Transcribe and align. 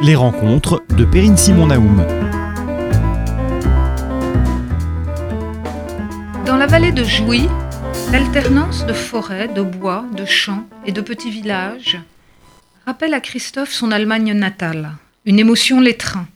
Les 0.00 0.14
rencontres 0.14 0.82
de 0.90 1.04
Perrine 1.04 1.36
Simon 1.38 1.68
Naoum. 1.68 2.04
Dans 6.44 6.56
la 6.56 6.66
vallée 6.66 6.92
de 6.92 7.02
Jouy, 7.02 7.48
l'alternance 8.12 8.84
de 8.84 8.92
forêts, 8.92 9.48
de 9.48 9.62
bois, 9.62 10.04
de 10.14 10.26
champs 10.26 10.66
et 10.84 10.92
de 10.92 11.00
petits 11.00 11.30
villages 11.30 11.98
rappelle 12.84 13.14
à 13.14 13.20
Christophe 13.20 13.72
son 13.72 13.90
Allemagne 13.90 14.32
natale, 14.34 14.92
une 15.24 15.38
émotion 15.38 15.80
l'étreint. 15.80 16.28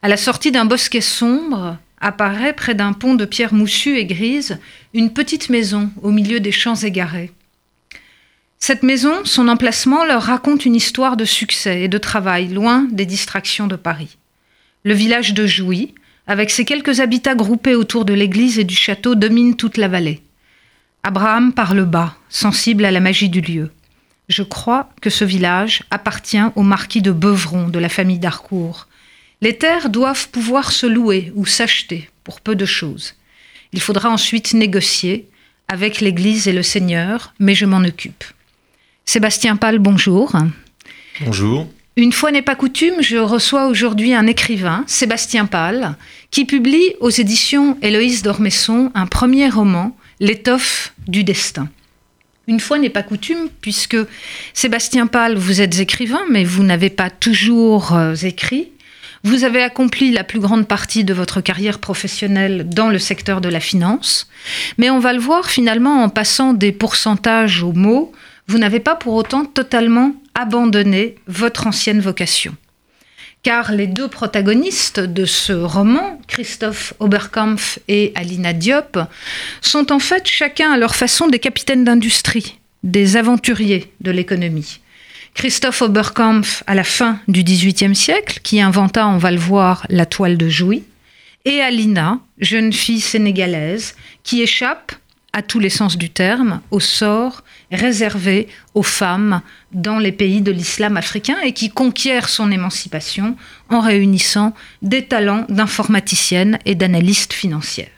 À 0.00 0.08
la 0.08 0.16
sortie 0.16 0.50
d'un 0.50 0.64
bosquet 0.64 1.02
sombre, 1.02 1.76
apparaît 2.00 2.54
près 2.54 2.74
d'un 2.74 2.94
pont 2.94 3.14
de 3.14 3.26
pierre 3.26 3.52
moussue 3.52 3.98
et 3.98 4.06
grise 4.06 4.58
une 4.94 5.12
petite 5.12 5.50
maison 5.50 5.90
au 6.02 6.10
milieu 6.10 6.40
des 6.40 6.52
champs 6.52 6.74
égarés. 6.74 7.30
Cette 8.58 8.82
maison, 8.82 9.24
son 9.24 9.48
emplacement 9.48 10.04
leur 10.04 10.22
raconte 10.22 10.64
une 10.64 10.74
histoire 10.74 11.16
de 11.16 11.24
succès 11.24 11.82
et 11.82 11.88
de 11.88 11.98
travail 11.98 12.48
loin 12.48 12.86
des 12.90 13.06
distractions 13.06 13.66
de 13.66 13.76
Paris. 13.76 14.16
Le 14.82 14.94
village 14.94 15.34
de 15.34 15.46
Jouy, 15.46 15.94
avec 16.26 16.50
ses 16.50 16.64
quelques 16.64 17.00
habitats 17.00 17.34
groupés 17.34 17.74
autour 17.74 18.04
de 18.04 18.14
l'église 18.14 18.58
et 18.58 18.64
du 18.64 18.74
château, 18.74 19.14
domine 19.14 19.56
toute 19.56 19.76
la 19.76 19.88
vallée. 19.88 20.22
Abraham 21.02 21.52
parle 21.52 21.84
bas, 21.84 22.16
sensible 22.28 22.84
à 22.84 22.90
la 22.90 23.00
magie 23.00 23.28
du 23.28 23.40
lieu. 23.40 23.70
Je 24.28 24.42
crois 24.42 24.90
que 25.00 25.10
ce 25.10 25.24
village 25.24 25.84
appartient 25.90 26.42
au 26.56 26.62
marquis 26.62 27.02
de 27.02 27.12
Beuvron 27.12 27.68
de 27.68 27.78
la 27.78 27.88
famille 27.88 28.18
d'Harcourt. 28.18 28.88
Les 29.40 29.56
terres 29.56 29.90
doivent 29.90 30.28
pouvoir 30.30 30.72
se 30.72 30.86
louer 30.86 31.32
ou 31.36 31.46
s'acheter 31.46 32.10
pour 32.24 32.40
peu 32.40 32.56
de 32.56 32.66
choses. 32.66 33.14
Il 33.72 33.80
faudra 33.80 34.10
ensuite 34.10 34.54
négocier 34.54 35.28
avec 35.68 36.00
l'Église 36.00 36.48
et 36.48 36.52
le 36.52 36.62
Seigneur, 36.62 37.34
mais 37.38 37.54
je 37.54 37.66
m'en 37.66 37.84
occupe. 37.84 38.24
Sébastien 39.08 39.54
Pal, 39.54 39.78
bonjour. 39.78 40.32
Bonjour. 41.24 41.68
Une 41.96 42.12
fois 42.12 42.32
n'est 42.32 42.42
pas 42.42 42.56
coutume, 42.56 43.00
je 43.00 43.16
reçois 43.16 43.68
aujourd'hui 43.68 44.12
un 44.12 44.26
écrivain, 44.26 44.82
Sébastien 44.88 45.46
Pal, 45.46 45.96
qui 46.32 46.44
publie 46.44 46.92
aux 46.98 47.10
éditions 47.10 47.78
Héloïse 47.82 48.24
d'Ormesson 48.24 48.90
un 48.94 49.06
premier 49.06 49.48
roman, 49.48 49.96
L'étoffe 50.18 50.92
du 51.06 51.22
destin. 51.22 51.68
Une 52.48 52.58
fois 52.58 52.78
n'est 52.78 52.90
pas 52.90 53.04
coutume, 53.04 53.48
puisque 53.60 53.96
Sébastien 54.54 55.06
Pal, 55.06 55.36
vous 55.36 55.60
êtes 55.60 55.78
écrivain, 55.78 56.22
mais 56.28 56.42
vous 56.42 56.64
n'avez 56.64 56.90
pas 56.90 57.08
toujours 57.08 57.94
euh, 57.94 58.14
écrit. 58.14 58.70
Vous 59.22 59.44
avez 59.44 59.62
accompli 59.62 60.10
la 60.10 60.24
plus 60.24 60.40
grande 60.40 60.66
partie 60.66 61.04
de 61.04 61.14
votre 61.14 61.40
carrière 61.40 61.78
professionnelle 61.78 62.68
dans 62.68 62.88
le 62.88 62.98
secteur 62.98 63.40
de 63.40 63.48
la 63.48 63.60
finance, 63.60 64.28
mais 64.78 64.90
on 64.90 64.98
va 64.98 65.12
le 65.12 65.20
voir 65.20 65.48
finalement 65.48 66.02
en 66.02 66.08
passant 66.08 66.54
des 66.54 66.72
pourcentages 66.72 67.62
aux 67.62 67.72
mots, 67.72 68.12
vous 68.48 68.58
n'avez 68.58 68.80
pas 68.80 68.94
pour 68.94 69.14
autant 69.14 69.44
totalement 69.44 70.14
abandonné 70.34 71.16
votre 71.26 71.66
ancienne 71.66 72.00
vocation. 72.00 72.54
Car 73.42 73.72
les 73.72 73.86
deux 73.86 74.08
protagonistes 74.08 75.00
de 75.00 75.24
ce 75.24 75.52
roman, 75.52 76.20
Christophe 76.26 76.94
Oberkampf 76.98 77.78
et 77.86 78.12
Alina 78.14 78.52
Diop, 78.52 78.98
sont 79.60 79.92
en 79.92 79.98
fait 79.98 80.26
chacun 80.26 80.72
à 80.72 80.78
leur 80.78 80.96
façon 80.96 81.28
des 81.28 81.38
capitaines 81.38 81.84
d'industrie, 81.84 82.58
des 82.82 83.16
aventuriers 83.16 83.92
de 84.00 84.10
l'économie. 84.10 84.80
Christophe 85.34 85.82
Oberkampf 85.82 86.64
à 86.66 86.74
la 86.74 86.82
fin 86.82 87.20
du 87.28 87.44
XVIIIe 87.44 87.94
siècle, 87.94 88.40
qui 88.42 88.60
inventa, 88.60 89.06
on 89.06 89.18
va 89.18 89.30
le 89.30 89.38
voir, 89.38 89.86
la 89.90 90.06
toile 90.06 90.38
de 90.38 90.48
Jouy, 90.48 90.82
et 91.44 91.60
Alina, 91.60 92.18
jeune 92.38 92.72
fille 92.72 93.00
sénégalaise, 93.00 93.94
qui 94.24 94.42
échappe, 94.42 94.92
à 95.32 95.42
tous 95.42 95.60
les 95.60 95.70
sens 95.70 95.98
du 95.98 96.10
terme, 96.10 96.62
au 96.70 96.80
sort 96.80 97.44
réservé 97.72 98.48
aux 98.74 98.82
femmes 98.82 99.42
dans 99.72 99.98
les 99.98 100.12
pays 100.12 100.40
de 100.40 100.52
l'islam 100.52 100.96
africain 100.96 101.36
et 101.42 101.52
qui 101.52 101.70
conquiert 101.70 102.28
son 102.28 102.50
émancipation 102.50 103.36
en 103.68 103.80
réunissant 103.80 104.54
des 104.82 105.04
talents 105.04 105.44
d'informaticienne 105.48 106.58
et 106.64 106.74
d'analyste 106.74 107.32
financière. 107.32 107.88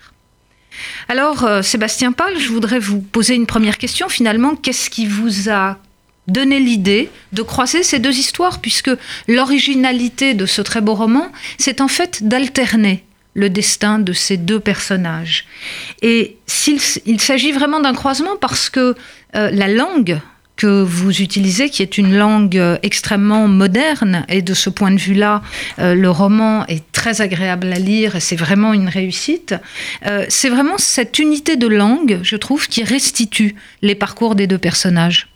Alors, 1.08 1.44
euh, 1.44 1.62
Sébastien 1.62 2.12
Paul, 2.12 2.38
je 2.38 2.48
voudrais 2.48 2.78
vous 2.78 3.00
poser 3.00 3.34
une 3.34 3.46
première 3.46 3.78
question. 3.78 4.08
Finalement, 4.08 4.54
qu'est-ce 4.54 4.90
qui 4.90 5.06
vous 5.06 5.50
a 5.50 5.78
donné 6.28 6.60
l'idée 6.60 7.10
de 7.32 7.42
croiser 7.42 7.82
ces 7.82 7.98
deux 7.98 8.16
histoires, 8.16 8.60
puisque 8.60 8.90
l'originalité 9.26 10.34
de 10.34 10.46
ce 10.46 10.62
très 10.62 10.80
beau 10.80 10.94
roman, 10.94 11.32
c'est 11.56 11.80
en 11.80 11.88
fait 11.88 12.22
d'alterner 12.22 13.04
le 13.38 13.48
destin 13.48 14.00
de 14.00 14.12
ces 14.12 14.36
deux 14.36 14.58
personnages. 14.58 15.46
Et 16.02 16.36
il 17.06 17.20
s'agit 17.20 17.52
vraiment 17.52 17.80
d'un 17.80 17.94
croisement 17.94 18.36
parce 18.40 18.68
que 18.68 18.96
euh, 19.36 19.50
la 19.52 19.68
langue 19.68 20.20
que 20.56 20.82
vous 20.82 21.22
utilisez, 21.22 21.70
qui 21.70 21.82
est 21.82 21.98
une 21.98 22.16
langue 22.16 22.58
euh, 22.58 22.78
extrêmement 22.82 23.46
moderne, 23.46 24.26
et 24.28 24.42
de 24.42 24.54
ce 24.54 24.70
point 24.70 24.90
de 24.90 24.98
vue-là, 24.98 25.40
euh, 25.78 25.94
le 25.94 26.10
roman 26.10 26.66
est 26.66 26.90
très 26.90 27.20
agréable 27.20 27.72
à 27.72 27.78
lire 27.78 28.16
et 28.16 28.20
c'est 28.20 28.34
vraiment 28.34 28.74
une 28.74 28.88
réussite. 28.88 29.54
c'est 30.28 30.48
vraiment 30.48 30.78
cette 30.78 31.20
unité 31.20 31.54
de 31.56 31.68
langue, 31.68 32.18
je 32.22 32.36
trouve, 32.36 32.66
qui 32.66 32.82
restitue 32.82 33.54
les 33.82 33.94
parcours 33.94 34.34
des 34.34 34.48
deux 34.48 34.58
personnages. 34.58 35.28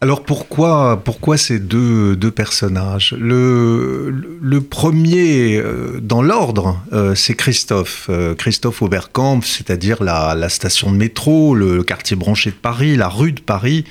Alors 0.00 0.22
pourquoi, 0.22 1.02
pourquoi 1.04 1.36
ces 1.36 1.58
deux, 1.58 2.14
deux 2.14 2.30
personnages? 2.30 3.16
Le, 3.18 4.60
premier 4.60 5.56
euh, 5.56 5.98
dans 6.00 6.22
l'ordre, 6.22 6.80
euh, 6.92 7.16
c'est 7.16 7.34
Christophe. 7.34 8.06
Euh, 8.08 8.36
Christophe 8.36 8.80
Oberkampf, 8.80 9.44
c'est-à-dire 9.44 10.04
la, 10.04 10.36
la, 10.36 10.48
station 10.50 10.92
de 10.92 10.96
métro, 10.96 11.56
le, 11.56 11.82
quartier 11.82 12.16
branché 12.16 12.50
de 12.50 12.54
Paris, 12.54 12.96
la 12.96 13.08
rue 13.08 13.32
de 13.32 13.40
Paris. 13.40 13.86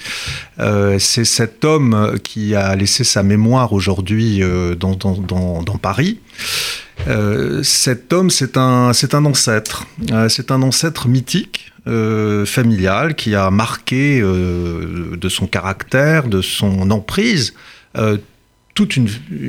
c'est 0.57 1.25
cet 1.25 1.65
homme 1.65 2.17
qui 2.23 2.55
a 2.55 2.73
laissé 2.77 3.03
sa 3.03 3.21
mémoire 3.21 3.73
aujourd'hui 3.73 4.41
dans, 4.79 4.95
dans, 4.95 5.13
dans, 5.15 5.61
dans, 5.61 5.77
Paris. 5.77 6.19
cet 7.63 8.13
homme, 8.13 8.29
c'est 8.29 8.55
un, 8.55 8.93
c'est 8.93 9.13
un 9.13 9.25
ancêtre. 9.25 9.85
c'est 10.29 10.51
un 10.51 10.61
ancêtre 10.61 11.09
mythique 11.09 11.73
euh, 11.87 12.45
familial 12.45 13.15
qui 13.15 13.33
a 13.33 13.49
marqué 13.49 14.19
euh, 14.19 15.15
de 15.15 15.29
son 15.29 15.47
caractère, 15.47 16.27
de 16.27 16.41
son 16.41 16.91
emprise, 16.91 17.53
euh, 17.97 18.17
toute 18.73 18.97
une, 18.97 19.07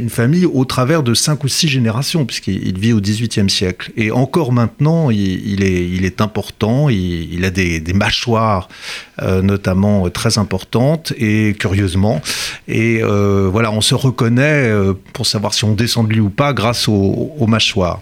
famille 0.08 0.46
au 0.46 0.64
travers 0.64 1.02
de 1.02 1.14
cinq 1.14 1.42
ou 1.42 1.48
six 1.48 1.68
générations, 1.68 2.24
puisqu'il 2.24 2.78
vit 2.78 2.92
au 2.92 3.00
XVIIIe 3.00 3.50
siècle. 3.50 3.92
Et 3.96 4.12
encore 4.12 4.52
maintenant, 4.52 5.10
il, 5.10 5.64
est, 5.64 5.88
il 5.88 6.04
est, 6.04 6.20
important, 6.20 6.88
il, 6.88 7.44
a 7.44 7.50
des, 7.50 7.82
mâchoires 7.92 8.68
notamment 9.20 10.08
très 10.08 10.38
importantes, 10.38 11.12
et 11.18 11.54
curieusement. 11.58 12.22
Et 12.68 13.02
voilà, 13.02 13.70
on 13.70 13.82
se 13.82 13.94
reconnaît, 13.94 14.72
pour 15.12 15.26
savoir 15.26 15.52
si 15.52 15.64
on 15.64 15.74
descend 15.74 16.08
de 16.08 16.14
lui 16.14 16.20
ou 16.20 16.30
pas, 16.30 16.54
grâce 16.54 16.88
aux 16.88 17.46
mâchoires. 17.46 18.00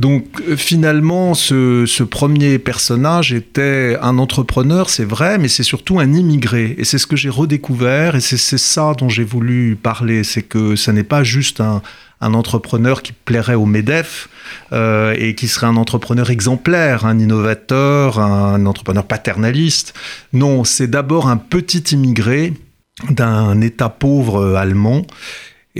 Donc 0.00 0.40
euh, 0.48 0.56
finalement, 0.56 1.34
ce, 1.34 2.02
premier 2.04 2.58
personnage 2.58 3.34
était 3.34 3.98
un 4.00 4.16
entrepreneur, 4.16 4.88
c'est 4.88 5.04
vrai, 5.04 5.36
mais 5.36 5.48
c'est 5.48 5.62
surtout 5.62 6.00
un 6.00 6.14
immigré. 6.14 6.74
Et 6.78 6.84
c'est 6.84 6.96
ce 6.96 7.06
que 7.06 7.16
j'ai 7.16 7.28
redécouvert, 7.28 8.16
et 8.16 8.20
c'est 8.20 8.38
ça 8.38 8.94
dont 8.96 9.10
j'ai 9.10 9.24
voulu 9.24 9.76
parler, 9.76 10.24
c'est 10.24 10.40
que 10.40 10.74
ce 10.74 10.90
n'est 10.90 11.04
pas 11.04 11.22
juste 11.22 11.60
un, 11.60 11.82
entrepreneur 12.22 13.02
qui 13.02 13.12
plairait 13.12 13.54
au 13.54 13.66
MEDEF 13.66 14.28
euh, 14.72 15.14
et 15.18 15.34
qui 15.34 15.48
serait 15.48 15.66
un 15.66 15.76
entrepreneur 15.76 16.30
exemplaire, 16.30 17.04
un 17.04 17.18
innovateur, 17.18 18.18
un 18.18 18.64
entrepreneur 18.66 19.04
paternaliste. 19.04 19.94
Non, 20.32 20.64
c'est 20.64 20.88
d'abord 20.88 21.28
un 21.28 21.38
petit 21.38 21.94
immigré 21.94 22.52
d'un 23.08 23.60
État 23.62 23.88
pauvre 23.88 24.54
allemand 24.56 25.06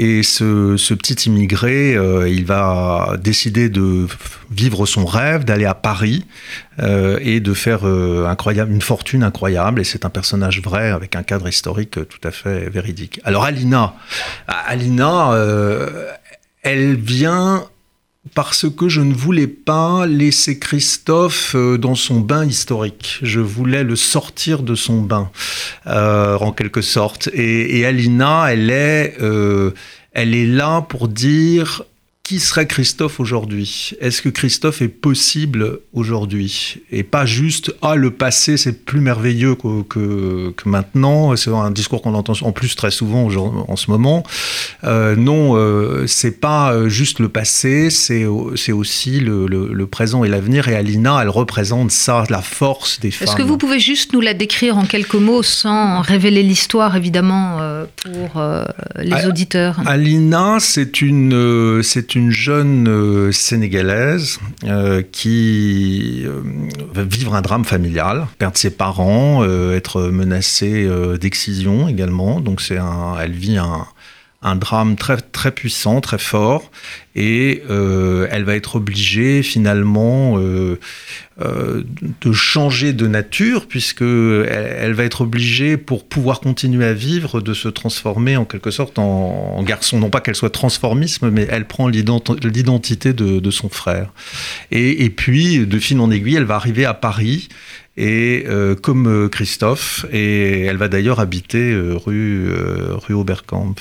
et 0.02 0.22
ce, 0.22 0.94
petit 0.94 1.28
immigré, 1.28 1.94
euh, 1.94 2.26
il 2.26 2.46
va 2.46 3.18
décider 3.22 3.68
de 3.68 4.06
vivre 4.50 4.86
son 4.86 5.04
rêve, 5.04 5.44
d'aller 5.44 5.66
à 5.66 5.74
Paris 5.74 6.24
euh, 6.78 7.18
et 7.20 7.40
de 7.40 7.52
faire 7.52 7.86
euh, 7.86 8.24
incroyable, 8.26 8.72
une 8.72 8.80
fortune 8.80 9.22
incroyable. 9.22 9.78
Et 9.78 9.84
c'est 9.84 10.06
un 10.06 10.08
personnage 10.08 10.62
vrai 10.62 10.88
avec 10.88 11.16
un 11.16 11.22
cadre 11.22 11.48
historique 11.48 11.90
tout 12.08 12.26
à 12.26 12.30
fait 12.30 12.70
véridique. 12.70 13.20
Alors 13.24 13.44
Alina, 13.44 13.94
Alina, 14.48 15.34
elle 16.62 16.96
vient 16.96 17.66
parce 18.34 18.68
que 18.71 18.88
je 18.88 19.00
ne 19.00 19.12
voulais 19.12 19.47
pas 19.47 20.06
laisser 20.06 20.59
Christophe 20.59 21.54
euh, 21.54 21.78
dans 21.78 21.94
son 21.94 22.21
bain 22.21 22.44
historique. 22.44 23.18
Je 23.22 23.41
voulais 23.41 23.82
le 23.82 23.97
sortir 23.97 24.62
de 24.62 24.74
son 24.74 25.03
bain, 25.03 25.30
euh, 25.86 26.38
en 26.38 26.53
quelque 26.53 26.82
sorte. 26.82 27.28
Et, 27.32 27.84
Alina, 27.84 28.53
elle 28.53 28.71
est, 28.71 29.16
euh, 29.21 29.72
elle 30.12 30.34
est 30.34 30.47
là 30.47 30.82
pour 30.82 31.09
dire 31.09 31.84
qui 32.30 32.38
serait 32.38 32.68
Christophe 32.68 33.18
aujourd'hui? 33.18 33.91
Est-ce 34.00 34.22
que 34.22 34.28
Christophe 34.28 34.82
est 34.82 34.88
possible 34.88 35.80
aujourd'hui? 35.92 36.77
Et 36.92 37.03
pas 37.03 37.27
juste 37.27 37.74
ah 37.82 37.97
le 37.97 38.12
passé 38.12 38.56
c'est 38.56 38.84
plus 38.84 39.00
merveilleux 39.00 39.56
que, 39.56 39.82
que, 39.82 40.68
maintenant. 40.68 41.34
C'est 41.34 41.50
un 41.50 41.72
discours 41.72 42.03
qu'on 42.03 42.15
entend 42.15 42.34
en 42.42 42.53
plus 42.53 42.77
très 42.77 42.92
souvent 42.92 43.28
en 43.66 43.74
ce 43.74 43.91
moment. 43.91 44.22
Euh, 44.84 45.16
non, 45.16 45.56
euh, 45.56 46.06
c'est 46.06 46.38
pas 46.41 46.72
euh, 46.72 46.88
juste 46.88 47.18
le 47.18 47.28
passé, 47.28 47.91
c'est 47.91 48.27
aussi 48.27 49.18
le, 49.18 49.48
le, 49.48 49.86
présent 49.88 50.22
et 50.22 50.28
l'avenir. 50.28 50.68
Et 50.68 50.77
Alina, 50.77 51.18
elle 51.22 51.30
représente 51.30 51.91
ça, 51.91 52.22
la 52.30 52.42
force 52.42 53.00
des 53.00 53.10
femmes. 53.10 53.27
Est-ce 53.27 53.34
que 53.34 53.42
vous 53.42 53.59
pouvez 53.59 53.80
juste 53.80 54.12
nous 54.12 54.21
la 54.21 54.34
décrire 54.34 54.78
en 54.78 54.84
quelques 54.84 55.15
mots 55.15 55.42
sans 55.42 56.00
révéler 56.00 56.44
l'histoire 56.44 56.94
évidemment 56.94 57.56
euh, 57.60 57.86
pour 58.04 58.41
les 59.00 59.27
auditeurs? 59.27 59.80
Alina, 59.84 60.59
c'est 60.60 61.03
une 61.03 61.82
c'est 61.82 62.15
une 62.15 62.19
une 62.20 62.30
jeune 62.30 62.86
euh, 62.86 63.32
sénégalaise 63.32 64.38
euh, 64.64 65.02
qui 65.10 66.22
euh, 66.26 66.42
va 66.92 67.02
vivre 67.02 67.34
un 67.34 67.40
drame 67.40 67.64
familial, 67.64 68.26
perdre 68.38 68.58
ses 68.58 68.70
parents, 68.70 69.42
être 69.72 70.02
menacée 70.02 70.88
d'excision 71.20 71.88
également. 71.88 72.40
Donc 72.40 72.60
un, 72.70 73.16
elle 73.20 73.32
vit 73.32 73.56
un, 73.56 73.86
un 74.42 74.57
drame 74.57 74.97
très, 74.97 75.19
très 75.19 75.51
puissant, 75.51 76.01
très 76.01 76.19
fort, 76.19 76.71
et 77.15 77.63
euh, 77.69 78.27
elle 78.31 78.45
va 78.45 78.57
être 78.57 78.77
obligée 78.77 79.42
finalement 79.42 80.39
euh, 80.39 80.78
euh, 81.42 81.83
de 82.22 82.33
changer 82.33 82.95
de 82.95 83.07
nature, 83.07 83.66
puisque 83.66 84.01
elle, 84.01 84.95
va 84.95 85.04
être 85.04 85.21
obligée, 85.21 85.77
pour 85.77 86.09
pouvoir 86.09 86.41
continuer 86.41 86.87
à 86.87 86.95
vivre, 86.95 87.42
de 87.42 87.53
se 87.53 87.69
transformer 87.69 88.39
en 88.39 88.47
quelque 88.47 88.71
sorte 88.71 88.98
en, 88.98 89.63
garçon. 89.63 89.98
Non 89.98 90.09
pas 90.09 90.21
qu'elle 90.21 90.34
soit 90.34 90.51
transformisme, 90.51 91.28
mais 91.28 91.47
elle 91.51 91.66
prend 91.66 91.87
l'identité 91.89 93.13
de, 93.13 93.51
son 93.51 93.69
frère. 93.69 94.10
Et, 94.71 95.04
et 95.04 95.10
puis, 95.10 95.66
de 95.66 95.78
fil 95.78 96.01
en 96.01 96.10
aiguille, 96.10 96.37
elle 96.37 96.45
va 96.45 96.54
arriver 96.54 96.87
à 96.87 96.95
Paris 96.95 97.48
et 98.00 98.47
euh, 98.48 98.74
comme 98.74 99.06
euh, 99.06 99.28
Christophe, 99.28 100.06
et 100.10 100.62
elle 100.62 100.78
va 100.78 100.88
d'ailleurs 100.88 101.20
habiter 101.20 101.70
euh, 101.70 101.97
rue, 101.97 102.50
rue 102.92 103.12
Oberkamp. 103.12 103.74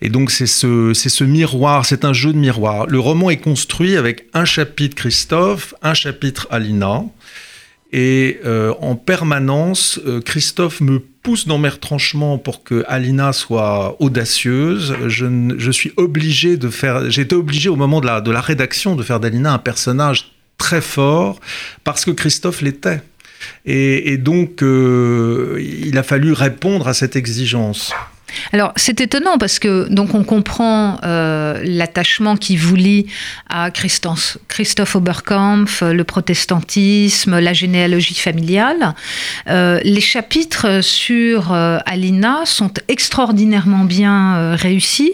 Et 0.00 0.10
donc 0.10 0.30
c'est 0.30 0.46
ce, 0.46 0.92
ce 0.94 1.24
miroir, 1.24 1.84
c'est 1.84 2.04
un 2.04 2.12
jeu 2.12 2.32
de 2.32 2.38
miroir. 2.38 2.86
Le 2.86 3.00
roman 3.00 3.30
est 3.30 3.38
construit 3.38 3.96
avec 3.96 4.26
un 4.32 4.44
chapitre 4.44 4.94
Christophe, 4.94 5.74
un 5.82 5.92
chapitre 5.94 6.46
Alina, 6.50 7.02
et 7.90 8.40
en 8.80 8.96
permanence, 8.96 9.98
Christophe 10.26 10.82
me 10.82 10.98
pousse 10.98 11.46
dans 11.46 11.56
mes 11.56 11.70
retranchements 11.70 12.36
pour 12.36 12.62
que 12.62 12.84
Alina 12.86 13.32
soit 13.32 13.96
audacieuse. 13.98 14.94
Je, 15.06 15.54
je 15.56 15.70
suis 15.70 15.92
obligé 15.96 16.58
de 16.58 16.68
faire, 16.68 17.10
j'étais 17.10 17.34
obligé 17.34 17.70
au 17.70 17.76
moment 17.76 18.02
de 18.02 18.06
la, 18.06 18.20
de 18.20 18.30
la 18.30 18.42
rédaction 18.42 18.94
de 18.94 19.02
faire 19.02 19.20
d'Alina 19.20 19.54
un 19.54 19.58
personnage 19.58 20.32
très 20.58 20.82
fort 20.82 21.40
parce 21.82 22.04
que 22.04 22.10
Christophe 22.10 22.60
l'était. 22.60 23.00
Et, 23.64 24.16
donc, 24.16 24.62
euh, 24.62 25.58
il 25.60 25.98
a 25.98 26.02
fallu 26.02 26.32
répondre 26.32 26.88
à 26.88 26.94
cette 26.94 27.16
exigence. 27.16 27.92
Alors 28.52 28.72
c'est 28.76 29.00
étonnant 29.00 29.38
parce 29.38 29.58
que 29.58 29.88
donc 29.88 30.14
on 30.14 30.24
comprend 30.24 30.98
euh, 31.04 31.60
l'attachement 31.64 32.36
qui 32.36 32.56
vous 32.56 32.76
lie 32.76 33.06
à 33.48 33.70
Christophe, 33.70 34.38
Oberkampf, 34.94 35.82
le 35.82 36.04
protestantisme, 36.04 37.38
la 37.38 37.52
généalogie 37.52 38.14
familiale. 38.14 38.94
Euh, 39.48 39.80
les 39.84 40.00
chapitres 40.00 40.80
sur 40.82 41.52
euh, 41.52 41.78
Alina 41.86 42.40
sont 42.44 42.72
extraordinairement 42.88 43.84
bien 43.84 44.54
réussis. 44.56 45.12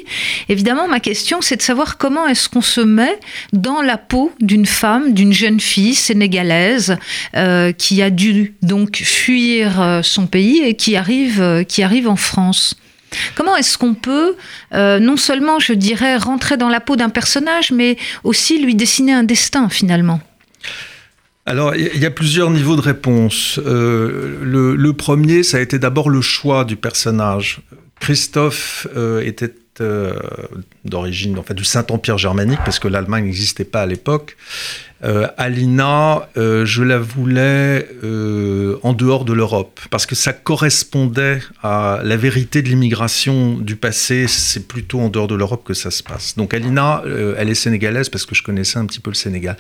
Évidemment, 0.49 0.89
ma 0.89 1.01
question 1.01 1.41
c'est 1.41 1.57
de 1.57 1.63
savoir 1.63 1.99
comment 1.99 2.27
est-ce 2.27 2.49
qu'on 2.49 2.63
se 2.63 2.81
met 2.81 3.19
dans 3.53 3.83
la 3.83 3.97
peau 3.97 4.33
d'une 4.41 4.67
femme, 4.67 5.13
d'une 5.13 5.33
jeune 5.33 5.61
fille 5.61 5.95
sénégalaise 5.95 6.97
qui 7.79 8.03
a 8.03 8.11
dû 8.11 8.55
donc 8.63 8.97
fuir 8.97 10.01
son 10.03 10.27
pays 10.27 10.61
et 10.63 10.97
arrive, 10.97 11.65
qui 11.69 11.83
arrive 11.83 12.09
en 12.09 12.17
France. 12.17 12.77
Comment 13.35 13.57
est-ce 13.57 13.79
qu'on 13.79 13.95
peut, 13.95 14.37
euh, 14.73 14.99
non 14.99 15.17
seulement, 15.17 15.59
je 15.59 15.73
dirais, 15.73 16.17
rentrer 16.17 16.57
dans 16.57 16.69
la 16.69 16.81
peau 16.81 16.97
d'un 16.97 17.11
personnage, 17.11 17.73
mais 17.73 17.97
aussi 18.23 18.63
lui 18.63 18.75
dessiner 18.75 19.13
un 19.13 19.25
destin 19.25 19.69
finalement? 19.69 20.21
Alors, 21.47 21.75
il 21.77 21.99
y 21.99 22.07
a 22.07 22.11
plusieurs 22.11 22.51
niveaux 22.51 22.77
de 22.77 22.81
réponse. 22.81 23.61
Euh, 23.65 24.39
le, 24.43 24.93
premier, 24.95 25.43
ça 25.43 25.59
a 25.59 25.61
été 25.61 25.79
d'abord 25.79 26.09
le 26.09 26.23
choix 26.23 26.65
du 26.65 26.77
personnage. 26.77 27.61
Christophe 28.01 28.87
euh, 28.97 29.21
était 29.21 29.55
d'origine, 30.85 31.39
en 31.39 31.55
du 31.55 31.65
Saint-Empire 31.65 32.19
germanique, 32.19 32.61
parce 32.65 32.79
que 32.79 32.89
l'Allemagne 32.89 33.25
n'existait 33.25 33.65
pas 33.65 33.83
à 33.83 33.87
l'époque. 33.87 34.37
Euh, 35.05 35.27
Alina, 35.37 36.29
euh, 36.37 36.65
je 36.65 36.83
la 36.83 36.99
voulais 36.99 37.87
euh, 38.05 38.79
en 38.83 38.95
dehors 38.95 39.25
de 39.25 39.35
l'Europe, 39.35 39.81
parce 39.91 40.07
que 40.07 40.15
ça 40.15 40.33
correspondait 40.33 41.41
à 41.63 42.01
la 42.03 42.17
vérité 42.17 42.63
de 42.63 42.69
l'immigration 42.69 43.59
du 43.59 43.77
passé. 43.77 44.27
C'est 44.29 44.67
plutôt 44.67 45.01
en 45.01 45.11
dehors 45.11 45.29
de 45.29 45.35
l'Europe 45.35 45.63
que 45.65 45.75
ça 45.75 45.91
se 45.91 46.03
passe. 46.03 46.37
Donc 46.37 46.55
Alina, 46.55 47.03
elle 47.37 47.51
est 47.51 47.55
sénégalaise 47.55 48.09
parce 48.09 48.25
que 48.25 48.35
je 48.35 48.43
connaissais 48.43 48.79
un 48.79 48.87
petit 48.87 49.01
peu 49.01 49.11
le 49.11 49.15
Sénégal. 49.17 49.57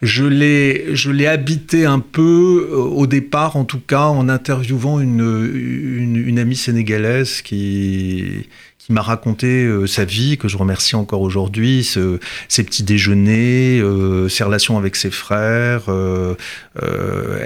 Je 0.00 0.24
l'ai, 0.24 0.96
je 0.96 1.12
l'ai 1.12 1.28
habité 1.28 1.86
un 1.86 2.00
peu 2.00 2.68
au 2.72 3.06
départ, 3.06 3.54
en 3.54 3.64
tout 3.64 3.78
cas, 3.78 4.06
en 4.06 4.28
interviewant 4.28 4.98
une 4.98 6.38
amie 6.40 6.56
sénégalaise 6.56 7.40
qui, 7.42 8.48
qui 8.84 8.92
m'a 8.92 9.02
raconté 9.02 9.64
euh, 9.64 9.86
sa 9.86 10.04
vie, 10.04 10.36
que 10.38 10.48
je 10.48 10.56
remercie 10.56 10.96
encore 10.96 11.20
aujourd'hui, 11.20 11.84
ses 11.84 12.64
petits 12.64 12.82
déjeuners, 12.82 13.78
euh, 13.78 14.28
ses 14.28 14.42
relations 14.42 14.76
avec 14.76 14.96
ses 14.96 15.12
frères. 15.12 15.82
Euh, 15.88 16.34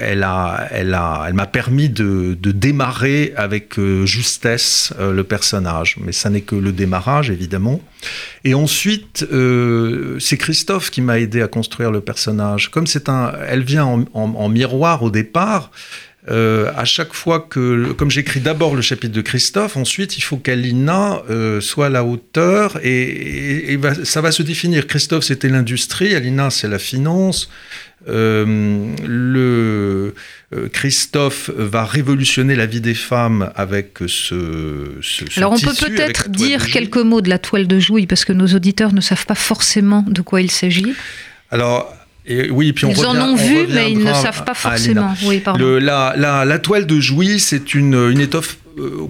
elle 0.01 0.23
a, 0.23 0.67
elle 0.71 0.95
a, 0.95 1.25
elle 1.27 1.35
m'a 1.35 1.45
permis 1.45 1.89
de, 1.89 2.35
de, 2.41 2.51
démarrer 2.51 3.33
avec 3.37 3.79
justesse 4.05 4.93
le 4.99 5.23
personnage, 5.23 5.97
mais 6.03 6.11
ça 6.11 6.29
n'est 6.29 6.41
que 6.41 6.55
le 6.55 6.71
démarrage 6.71 7.29
évidemment. 7.29 7.81
Et 8.43 8.53
ensuite, 8.53 9.25
c'est 10.19 10.37
Christophe 10.37 10.89
qui 10.89 11.01
m'a 11.01 11.19
aidé 11.19 11.41
à 11.41 11.47
construire 11.47 11.91
le 11.91 12.01
personnage. 12.01 12.71
Comme 12.71 12.87
c'est 12.87 13.09
un, 13.09 13.33
elle 13.47 13.63
vient 13.63 13.85
en, 13.85 14.05
en 14.13 14.49
miroir 14.49 15.03
au 15.03 15.11
départ. 15.11 15.71
Euh, 16.29 16.71
à 16.75 16.83
chaque 16.83 17.13
fois 17.13 17.39
que, 17.39 17.93
comme 17.93 18.11
j'écris 18.11 18.41
d'abord 18.41 18.75
le 18.75 18.81
chapitre 18.81 19.13
de 19.13 19.21
Christophe, 19.21 19.77
ensuite 19.77 20.17
il 20.17 20.21
faut 20.21 20.35
qu'Alina 20.35 21.21
euh, 21.29 21.61
soit 21.61 21.85
à 21.85 21.89
la 21.89 22.03
hauteur 22.03 22.77
et, 22.83 23.79
ça 24.03 24.19
va 24.19 24.31
se 24.31 24.43
définir. 24.43 24.87
Christophe 24.87 25.23
c'était 25.23 25.47
l'industrie, 25.47 26.15
Alina 26.15 26.49
c'est 26.49 26.67
la 26.67 26.79
finance. 26.79 27.49
Euh, 28.09 28.93
le 29.05 30.13
Christophe 30.73 31.49
va 31.49 31.85
révolutionner 31.85 32.55
la 32.55 32.65
vie 32.65 32.81
des 32.81 32.93
femmes 32.93 33.51
avec 33.55 33.99
ce. 34.07 34.97
ce, 35.01 35.25
Alors 35.37 35.53
on 35.53 35.59
peut 35.59 35.73
peut-être 35.73 36.29
dire 36.29 36.67
quelques 36.67 36.97
mots 36.97 37.21
de 37.21 37.29
la 37.29 37.39
toile 37.39 37.67
de 37.67 37.79
Jouy 37.79 38.05
parce 38.05 38.25
que 38.25 38.33
nos 38.33 38.47
auditeurs 38.47 38.93
ne 38.93 39.01
savent 39.01 39.25
pas 39.25 39.35
forcément 39.35 40.03
de 40.05 40.21
quoi 40.21 40.41
il 40.41 40.51
s'agit. 40.51 40.93
Alors 41.51 41.96
oui, 42.49 42.73
puis 42.73 42.85
on 42.85 42.91
ils 42.91 43.05
en 43.05 43.15
ont 43.15 43.35
vu, 43.35 43.67
mais 43.69 43.91
ils 43.91 44.03
ne 44.03 44.13
savent 44.13 44.43
pas 44.43 44.53
forcément. 44.53 45.13
Oui, 45.25 45.41
la, 45.79 46.13
la, 46.17 46.45
la, 46.45 46.59
toile 46.59 46.85
de 46.85 46.99
Jouy, 46.99 47.39
c'est 47.39 47.73
une, 47.73 47.95
une 47.95 48.19
étoffe 48.19 48.57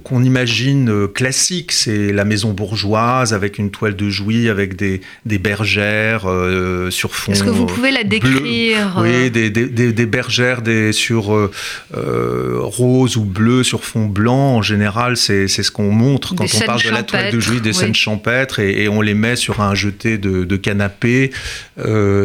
qu'on 0.03 0.23
imagine 0.23 0.89
euh, 0.89 1.07
classique. 1.07 1.71
C'est 1.71 2.11
la 2.11 2.25
maison 2.25 2.51
bourgeoise 2.51 3.33
avec 3.33 3.57
une 3.57 3.71
toile 3.71 3.95
de 3.95 4.09
jouy, 4.09 4.49
avec 4.49 4.75
des, 4.75 5.01
des 5.25 5.37
bergères 5.37 6.23
euh, 6.25 6.89
sur 6.91 7.15
fond. 7.15 7.31
Est-ce 7.31 7.43
que 7.43 7.49
vous 7.49 7.65
pouvez 7.65 7.91
la 7.91 8.03
décrire 8.03 8.97
Oui, 9.01 9.29
des, 9.29 9.49
des, 9.49 9.67
des, 9.67 10.05
bergères 10.05 10.61
des, 10.61 10.93
sur 10.93 11.49
rose 11.93 13.17
ou 13.17 13.23
bleu 13.23 13.63
sur 13.63 13.83
fond 13.83 14.05
blanc. 14.05 14.57
En 14.57 14.61
général, 14.61 15.17
c'est 15.17 15.47
ce 15.47 15.71
qu'on 15.71 15.91
montre 15.91 16.35
quand 16.35 16.45
on 16.45 16.65
parle 16.65 16.83
de 16.83 16.89
la 16.89 17.03
toile 17.03 17.31
de 17.31 17.39
jouy, 17.39 17.61
des 17.61 17.73
scènes 17.73 17.95
champêtres, 17.95 18.59
et, 18.59 18.87
on 18.87 19.01
les 19.01 19.13
met 19.13 19.35
sur 19.35 19.61
un 19.61 19.75
jeté 19.75 20.17
de, 20.17 20.45
de 20.45 20.55
canapé. 20.55 21.31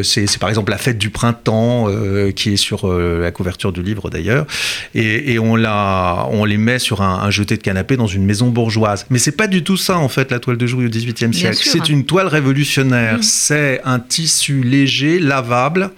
c'est 0.03 0.39
par 0.39 0.49
exemple 0.49 0.71
la 0.71 0.79
fête 0.79 0.99
du 0.99 1.11
printemps 1.11 1.89
qui 2.37 2.53
est 2.53 2.57
sur 2.57 2.87
la 2.87 3.31
couverture 3.31 3.73
du 3.73 3.83
livre 3.83 4.11
d'ailleurs, 4.11 4.47
et, 4.95 5.33
et, 5.33 5.39
on, 5.39 5.57
la, 5.57 6.27
on 6.31 6.45
les 6.45 6.59
met 6.59 6.79
sur 6.79 7.03
un, 7.03 7.21
un 7.23 7.32
jeté 7.33 7.57
de 7.57 7.63
canapé 7.63 7.97
dans 7.97 8.07
une 8.07 8.25
maison 8.25 8.49
bourgeoise. 8.49 9.07
Mais 9.11 9.19
c'est 9.19 9.33
pas 9.33 9.49
du 9.49 9.65
tout 9.65 9.77
ça, 9.77 9.99
en 9.99 10.09
fait, 10.09 10.31
la 10.31 10.39
toile 10.39 10.57
de 10.57 10.67
Jouy 10.67 10.87
au 10.87 10.89
XVIIIe 10.89 11.35
siècle. 11.35 11.59
C'est 11.61 11.89
une 11.89 12.05
toile 12.05 12.29
révolutionnaire. 12.29 13.19
Mm. 13.19 13.23
C'est 13.23 13.81
un 13.85 13.99
tissu 13.99 14.63
léger, 14.63 15.19
lavable, 15.19 15.91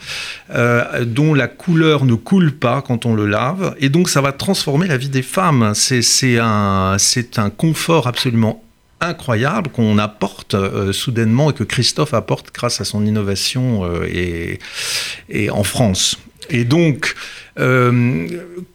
euh, 0.54 1.04
dont 1.04 1.34
la 1.34 1.48
couleur 1.48 2.04
ne 2.04 2.14
coule 2.14 2.52
pas 2.52 2.80
quand 2.80 3.04
on 3.04 3.14
le 3.14 3.26
lave. 3.26 3.74
Et 3.78 3.90
donc, 3.90 4.08
ça 4.08 4.22
va 4.22 4.32
transformer 4.32 4.86
la 4.86 4.96
vie 4.96 5.10
des 5.10 5.22
femmes. 5.22 5.72
C'est 5.74 6.38
un, 6.38 6.96
un 7.36 7.50
confort 7.50 8.06
absolument 8.06 8.62
incroyable 9.00 9.70
qu'on 9.70 9.98
apporte 9.98 10.54
euh, 10.54 10.92
soudainement 10.92 11.50
et 11.50 11.52
que 11.52 11.64
Christophe 11.64 12.14
apporte 12.14 12.54
grâce 12.54 12.80
à 12.80 12.84
son 12.84 13.04
innovation 13.04 13.84
euh, 13.84 14.06
et, 14.10 14.58
et 15.28 15.50
en 15.50 15.64
France. 15.64 16.16
Et 16.50 16.64
donc, 16.64 17.14
euh, 17.58 18.26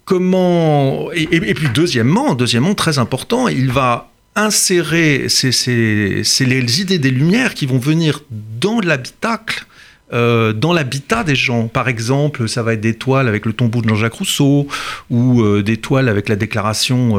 comment. 0.05 1.11
Et, 1.11 1.53
puis, 1.53 1.67
deuxièmement, 1.73 2.35
deuxièmement, 2.35 2.75
très 2.75 2.99
important, 2.99 3.47
il 3.47 3.71
va 3.71 4.11
insérer, 4.35 5.25
c'est 5.27 6.45
les 6.45 6.81
idées 6.81 6.99
des 6.99 7.11
Lumières 7.11 7.53
qui 7.53 7.65
vont 7.65 7.79
venir 7.79 8.21
dans 8.61 8.79
l'habitacle 8.79 9.65
euh, 10.13 10.53
dans 10.53 10.71
l'habitat 10.71 11.23
des 11.23 11.35
gens. 11.35 11.67
Par 11.67 11.87
exemple, 11.87 12.47
ça 12.47 12.63
va 12.63 12.73
être 12.73 12.81
des 12.81 12.95
toiles 12.95 13.27
avec 13.27 13.45
le 13.45 13.53
tombeau 13.53 13.81
de 13.81 13.89
Jean-Jacques 13.89 14.13
Rousseau 14.13 14.67
ou 15.09 15.41
euh, 15.41 15.61
des 15.61 15.77
toiles 15.77 16.09
avec 16.09 16.29
la 16.29 16.35
déclaration 16.35 17.17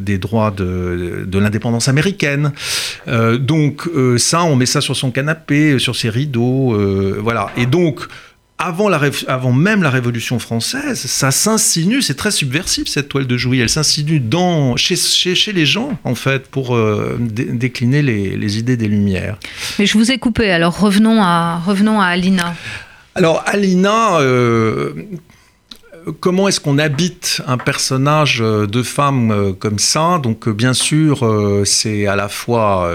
des 0.00 0.18
droits 0.18 0.50
de, 0.50 1.24
de 1.26 1.38
l'indépendance 1.38 1.88
américaine. 1.88 2.52
donc 3.38 3.88
ça, 4.16 4.42
on 4.42 4.56
met 4.56 4.66
ça 4.66 4.80
sur 4.80 4.96
son 4.96 5.10
canapé, 5.10 5.78
sur 5.78 5.94
ses 5.94 6.10
rideaux, 6.10 6.76
voilà. 7.22 7.50
Et 7.56 7.66
donc 7.66 8.08
avant, 8.62 8.88
la, 8.88 9.00
avant 9.26 9.52
même 9.52 9.82
la 9.82 9.90
Révolution 9.90 10.38
française, 10.38 11.00
ça 11.00 11.30
s'insinue, 11.30 12.00
c'est 12.00 12.14
très 12.14 12.30
subversif 12.30 12.86
cette 12.86 13.08
toile 13.08 13.26
de 13.26 13.36
Jouy, 13.36 13.60
elle 13.60 13.68
s'insinue 13.68 14.20
dans, 14.20 14.76
chez, 14.76 14.96
chez, 14.96 15.52
les 15.52 15.66
gens, 15.66 15.98
en 16.04 16.14
fait, 16.14 16.48
pour 16.48 16.76
euh, 16.76 17.18
décliner 17.18 18.02
les, 18.02 18.58
idées 18.58 18.76
des 18.76 18.88
Lumières. 18.88 19.36
Mais 19.78 19.86
je 19.86 19.98
vous 19.98 20.10
ai 20.12 20.18
coupé, 20.18 20.50
alors 20.50 20.78
revenons 20.78 21.22
à, 21.22 21.60
revenons 21.66 22.00
à 22.00 22.06
Alina. 22.06 22.54
Alors 23.14 23.42
Alina, 23.46 24.20
euh, 24.20 24.92
comment 26.20 26.48
est-ce 26.48 26.60
qu'on 26.60 26.78
habite 26.78 27.42
un 27.46 27.58
personnage 27.58 28.38
de 28.38 28.82
femme 28.82 29.30
euh, 29.30 29.52
comme 29.52 29.78
ça? 29.78 30.20
Donc 30.22 30.48
bien 30.48 30.72
sûr, 30.72 31.26
c'est 31.64 32.06
à 32.06 32.16
la 32.16 32.28
fois 32.28 32.90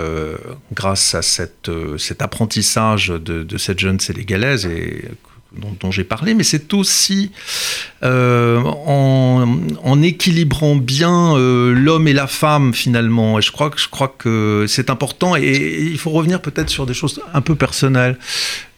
grâce 0.74 1.14
à 1.14 1.22
cette, 1.22 1.70
cet 1.98 2.22
apprentissage 2.22 3.10
de, 3.10 3.44
de, 3.44 3.58
cette 3.58 3.80
jeune 3.80 4.00
sénégalaise 4.00 4.66
et 4.66 5.04
dont, 5.80 5.92
j'ai 5.92 6.04
parlé, 6.04 6.34
mais 6.34 6.44
c'est 6.44 6.74
aussi 6.74 7.32
euh, 8.04 8.62
en, 8.62 10.02
équilibrant 10.02 10.76
bien 10.76 11.36
euh, 11.36 11.74
l'homme 11.74 12.08
et 12.08 12.14
la 12.14 12.28
femme 12.28 12.74
finalement. 12.74 13.40
Et 13.40 13.42
je 13.42 13.52
crois 13.52 13.70
que 13.70 13.80
je 13.80 13.90
crois 13.90 14.14
que 14.18 14.66
c'est 14.68 14.90
important. 14.90 15.36
Et, 15.36 15.80
il 15.82 15.98
faut 15.98 16.12
revenir 16.12 16.42
peut-être 16.42 16.70
sur 16.70 16.86
des 16.86 16.94
choses 16.94 17.22
un 17.34 17.42
peu 17.42 17.56
personnelles. 17.56 18.18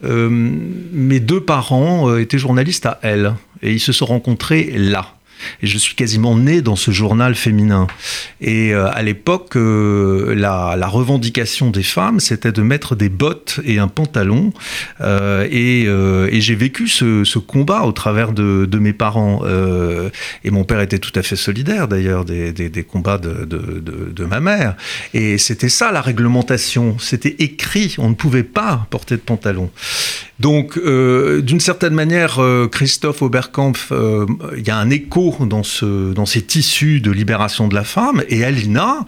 Euh, 0.04 0.30
mes 0.30 1.20
deux 1.20 1.42
parents 1.42 2.16
étaient 2.18 2.38
journalistes 2.38 2.86
à 2.86 3.00
Elle 3.02 3.36
et 3.62 3.74
ils 3.74 3.80
se 3.80 3.92
sont 3.92 4.06
rencontrés 4.06 4.72
là. 4.76 5.14
Et 5.62 5.68
je 5.68 5.78
suis 5.78 5.96
quasiment 5.96 6.36
né 6.36 6.62
dans 6.62 6.76
ce 6.76 6.92
journal 6.92 7.36
féminin. 7.36 7.88
Et 8.42 8.74
euh, 8.74 8.90
à 8.92 9.02
l'époque, 9.02 9.56
euh, 9.56 10.34
la, 10.36 10.88
revendication 10.88 11.70
des 11.70 11.84
femmes, 11.84 12.20
c'était 12.20 12.52
de 12.52 12.62
mettre 12.62 12.96
des 12.96 13.10
bottes 13.10 13.60
et 13.64 13.80
un 13.80 13.88
pantalon. 13.88 14.52
Euh, 15.02 15.48
et, 15.52 16.42
j'ai 16.42 16.56
vécu 16.56 16.88
ce, 16.88 17.38
combat 17.40 17.84
au 17.84 17.92
travers 17.92 18.32
de, 18.32 18.80
mes 18.80 18.94
parents. 18.94 19.42
et 20.44 20.52
mon 20.52 20.64
père 20.64 20.80
était 20.82 21.00
tout 21.00 21.12
à 21.16 21.22
fait 21.22 21.36
solidaire, 21.36 21.88
d'ailleurs, 21.88 22.26
des, 22.26 22.86
combats 22.90 23.18
de, 23.18 23.46
de, 23.46 24.26
ma 24.26 24.40
mère. 24.40 24.76
Et 25.14 25.38
c'était 25.38 25.70
ça 25.70 25.92
la 25.92 26.02
réglementation. 26.02 26.98
C'était 27.00 27.36
écrit. 27.40 27.96
On 27.98 28.10
ne 28.10 28.16
pouvait 28.16 28.44
pas 28.44 28.88
porter 28.90 29.16
de 29.16 29.22
pantalon. 29.22 29.70
Donc, 30.40 30.80
d'une 30.80 31.60
certaine 31.60 31.94
manière, 31.94 32.40
Christophe 32.72 33.22
Oberkampf, 33.22 33.92
il 34.58 34.66
y 34.66 34.72
a 34.72 34.78
un 34.78 34.90
écho 34.90 35.29
dans, 35.46 35.64
ce, 35.64 36.14
dans 36.14 36.26
ces 36.26 36.42
tissus 36.42 37.02
de 37.02 37.12
libération 37.12 37.68
de 37.68 37.76
la 37.76 37.84
femme. 37.84 38.24
Et 38.30 38.44
Alina, 38.44 39.06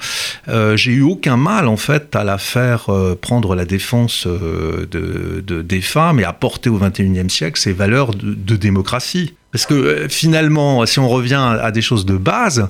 j'ai 0.75 0.91
eu 0.91 1.01
aucun 1.01 1.37
mal, 1.37 1.67
en 1.67 1.77
fait, 1.77 2.15
à 2.15 2.23
la 2.23 2.37
faire 2.37 2.87
prendre 3.21 3.55
la 3.55 3.65
défense 3.65 4.27
de, 4.27 5.41
des 5.61 5.81
femmes 5.81 6.19
et 6.19 6.23
à 6.23 6.33
porter 6.33 6.69
au 6.69 6.77
XXIe 6.77 7.29
siècle 7.29 7.59
ces 7.59 7.73
valeurs 7.73 8.13
de 8.15 8.55
démocratie. 8.55 9.33
Parce 9.51 9.65
que 9.65 9.73
euh, 9.73 10.09
finalement, 10.09 10.85
si 10.85 10.99
on 10.99 11.09
revient 11.09 11.57
à 11.61 11.71
des 11.71 11.81
choses 11.81 12.05
de 12.05 12.17
base, 12.17 12.67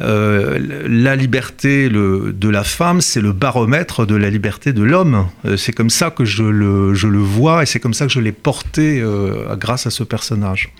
euh, 0.00 0.58
la 0.88 1.16
liberté 1.16 1.88
de 1.88 2.48
la 2.48 2.64
femme, 2.64 3.00
c'est 3.00 3.20
le 3.20 3.32
baromètre 3.32 4.06
de 4.06 4.16
la 4.16 4.30
liberté 4.30 4.72
de 4.72 4.82
l'homme. 4.82 5.28
Euh, 5.44 5.56
c'est 5.56 5.72
comme 5.72 5.90
ça 5.90 6.10
que 6.10 6.24
je 6.24 6.42
le, 6.42 6.94
je 6.94 7.06
le 7.06 7.18
vois 7.18 7.62
et 7.62 7.66
c'est 7.66 7.80
comme 7.80 7.94
ça 7.94 8.06
que 8.06 8.12
je 8.12 8.20
l'ai 8.20 8.32
porté 8.32 9.02
grâce 9.58 9.86
à 9.86 9.90
ce 9.90 10.02
personnage. 10.02 10.70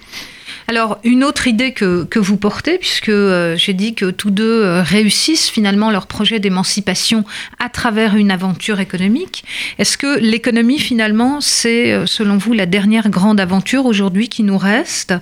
Alors, 0.67 0.99
une 1.05 1.25
autre 1.25 1.47
idée 1.47 1.73
que, 1.73 2.19
vous 2.19 2.37
portez, 2.37 2.79
puisque 2.79 3.11
euh, 3.11 3.57
j'ai 3.57 3.75
dit 3.75 3.95
que 3.95 4.11
tous 4.11 4.31
deux 4.31 4.63
euh, 4.63 4.83
réussissent 4.83 5.51
finalement 5.51 5.91
leur 5.91 6.07
projet 6.07 6.41
d'émancipation 6.41 7.25
à 7.59 7.69
travers 7.69 8.17
une 8.17 8.31
aventure 8.31 8.81
économique, 8.81 9.45
est-ce 9.79 9.99
que 9.99 10.19
l'économie 10.19 10.79
finalement, 10.79 11.41
c'est 11.41 11.93
euh, 11.93 12.07
selon 12.07 12.39
vous 12.39 12.53
la 12.53 12.67
dernière 12.67 13.11
grande 13.11 13.41
aventure 13.41 13.85
aujourd'hui 13.87 14.29
qui 14.29 14.43
nous 14.43 14.59
reste? 14.59 15.15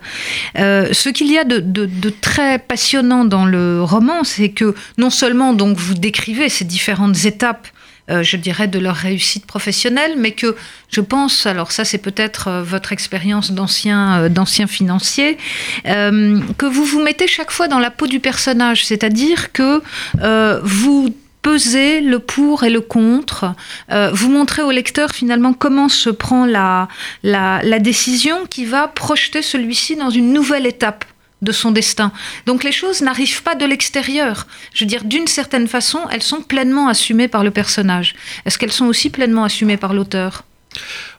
Ce 0.55 1.09
qu'il 1.09 1.31
y 1.31 1.39
a 1.39 1.45
de, 1.45 1.59
de, 1.61 2.11
très 2.11 2.59
passionnant 2.59 3.25
dans 3.25 3.47
le 3.47 3.83
roman, 3.83 4.25
c'est 4.25 4.51
que 4.51 4.75
non 4.99 5.11
seulement 5.11 5.53
donc 5.55 5.77
vous 5.77 5.95
décrivez 5.95 6.49
ces 6.49 6.65
différentes 6.65 7.25
étapes 7.25 7.69
euh, 8.11 8.25
je 8.25 8.37
dirais, 8.37 8.67
de 8.67 8.81
leur 8.81 8.97
réussite 8.97 9.47
professionnelle, 9.47 10.15
mais 10.19 10.33
que 10.33 10.57
je 10.91 11.01
pense, 11.01 11.47
alors 11.47 11.71
ça 11.71 11.85
c'est 11.85 11.99
peut-être 11.99 12.49
euh, 12.49 12.63
votre 12.63 12.93
expérience 12.93 13.53
d'ancien 13.53 14.25
euh, 14.25 14.67
financier, 14.67 15.39
que 15.85 16.67
vous 16.67 16.85
vous 16.85 17.01
mettez 17.01 17.29
chaque 17.29 17.53
fois 17.53 17.69
dans 17.69 17.79
la 17.79 17.91
peau 17.91 18.07
du 18.07 18.19
personnage, 18.19 18.85
c'est-à-dire 18.85 19.53
que 19.53 19.81
vous 20.63 21.15
pesez 21.43 22.01
le 22.01 22.19
pour 22.19 22.65
et 22.65 22.71
le 22.71 22.81
contre, 22.81 23.55
vous 24.13 24.31
montrez 24.31 24.63
au 24.63 24.71
lecteur 24.71 25.11
finalement 25.11 25.53
comment 25.53 25.89
se 25.89 26.11
prend 26.11 26.45
la, 26.45 26.89
la 27.23 27.79
décision 27.79 28.47
qui 28.49 28.65
va 28.65 28.89
projeter 28.89 29.43
celui-ci 29.43 29.97
dans 29.97 30.11
une 30.11 30.33
nouvelle 30.33 30.67
étape 30.67 31.05
de 31.43 31.53
son 31.53 31.71
destin. 31.73 32.13
Donc 32.47 32.65
les 32.65 32.73
choses 32.73 33.03
n'arrivent 33.03 33.43
pas 33.43 33.55
de 33.55 33.67
l'extérieur. 33.67 34.47
Je 34.73 34.85
veux 34.85 34.89
dire, 34.89 35.05
d'une 35.05 35.27
certaine 35.27 35.69
façon, 35.69 36.01
elles 36.11 36.23
sont 36.23 36.41
pleinement 36.41 36.89
assumées 36.89 37.29
par 37.29 37.45
le 37.45 37.51
personnage. 37.51 38.15
Est-ce 38.47 38.59
qu'elles 38.59 38.73
sont 38.73 38.87
aussi 38.87 39.11
pleinement 39.11 39.45
assumées 39.45 39.77
par 39.77 39.93
l'auteur? 39.93 40.45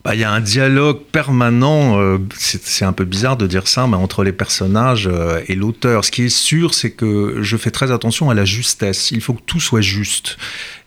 Bah, 0.04 0.16
y 0.16 0.24
a 0.26 0.32
un 0.32 0.42
dialogue 0.42 1.00
permanent, 1.12 1.98
euh, 1.98 2.18
c'est 2.36 2.84
un 2.84 2.92
peu 2.92 3.06
bizarre 3.06 3.38
de 3.38 3.48
dire 3.48 3.68
ça, 3.70 3.88
mais 3.88 3.96
entre 3.96 4.24
les 4.26 4.34
personnages 4.34 5.08
euh, 5.08 5.42
et 5.48 5.56
l'auteur. 5.56 6.04
Ce 6.04 6.12
qui 6.12 6.24
est 6.24 6.30
sûr, 6.30 6.74
c'est 6.74 6.92
que 6.92 7.38
je 7.42 7.56
fais 7.56 7.72
très 7.72 7.90
attention 7.90 8.30
à 8.30 8.34
la 8.34 8.44
justesse. 8.44 9.12
Il 9.12 9.22
faut 9.22 9.34
que 9.34 9.42
tout 9.46 9.62
soit 9.62 9.82
juste. 9.82 10.38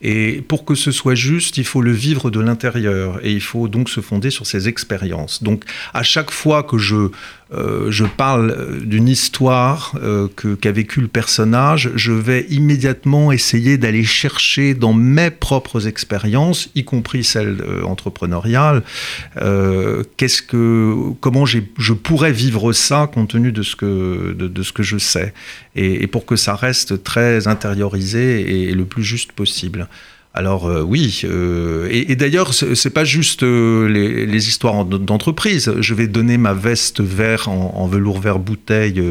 Et 0.03 0.43
pour 0.47 0.67
que 0.67 0.75
ce 0.75 0.91
soit 0.91 1.15
juste, 1.15 1.57
il 1.57 1.65
faut 1.65 1.81
le 1.81 1.93
vivre 1.93 2.31
de 2.31 2.41
l'intérieur. 2.41 3.19
Et 3.25 3.33
il 3.33 3.41
faut 3.41 3.69
donc 3.69 3.89
se 3.89 4.03
fonder 4.03 4.31
sur 4.31 4.47
ses 4.47 4.69
expériences. 4.69 5.43
Donc 5.43 5.65
à 5.95 6.03
chaque 6.03 6.31
fois 6.31 6.63
que 6.63 6.77
je 6.77 7.11
euh, 7.55 7.93
je 7.93 8.05
parle 8.05 8.81
d'une 8.85 9.07
histoire 9.07 9.93
euh, 10.03 10.27
qu'a 10.61 10.73
vécu 10.73 11.01
le 11.01 11.07
personnage, 11.07 11.93
je 11.95 12.11
vais 12.11 12.45
immédiatement 12.51 13.31
essayer 13.31 13.79
d'aller 13.79 14.03
chercher 14.03 14.75
dans 14.75 14.93
mes 14.93 15.31
propres 15.31 15.87
expériences, 15.87 16.71
y 16.75 16.85
compris 16.85 17.23
celles 17.23 17.61
euh, 17.61 17.85
entrepreneuriales, 17.85 18.83
qu'est-ce 20.17 20.43
que, 20.43 21.13
comment 21.21 21.47
je 21.47 21.93
pourrais 21.93 22.33
vivre 22.33 22.73
ça 22.73 23.11
compte 23.13 23.31
tenu 23.31 23.53
de 23.53 23.63
ce 23.63 23.77
que, 23.77 24.33
de, 24.33 24.63
ce 24.63 24.73
que 24.73 24.83
je 24.83 24.99
sais, 24.99 25.33
et, 25.75 26.07
pour 26.07 26.27
que 26.27 26.37
ça 26.37 26.55
reste 26.55 27.03
très 27.03 27.49
intériorisé 27.49 28.69
et 28.71 28.75
le 28.75 28.85
plus 28.85 29.05
juste 29.05 29.33
possible. 29.33 29.89
Alors 30.37 30.67
euh, 30.67 30.83
oui, 30.83 31.23
euh, 31.25 31.89
et, 31.91 32.13
et 32.13 32.17
d'ailleurs 32.17 32.53
c'est 32.53 32.91
pas 32.91 33.05
juste 33.05 33.43
euh, 33.43 33.89
les, 33.89 34.49
histoires 34.49 34.85
d'entreprise. 34.85 35.73
Je 35.81 35.95
vais 35.95 36.09
donner 36.09 36.37
ma 36.37 36.53
veste 36.53 37.01
vert 37.01 37.49
en 37.49 37.87
velours 37.87 38.21
vert 38.21 38.39
bouteille 38.39 39.03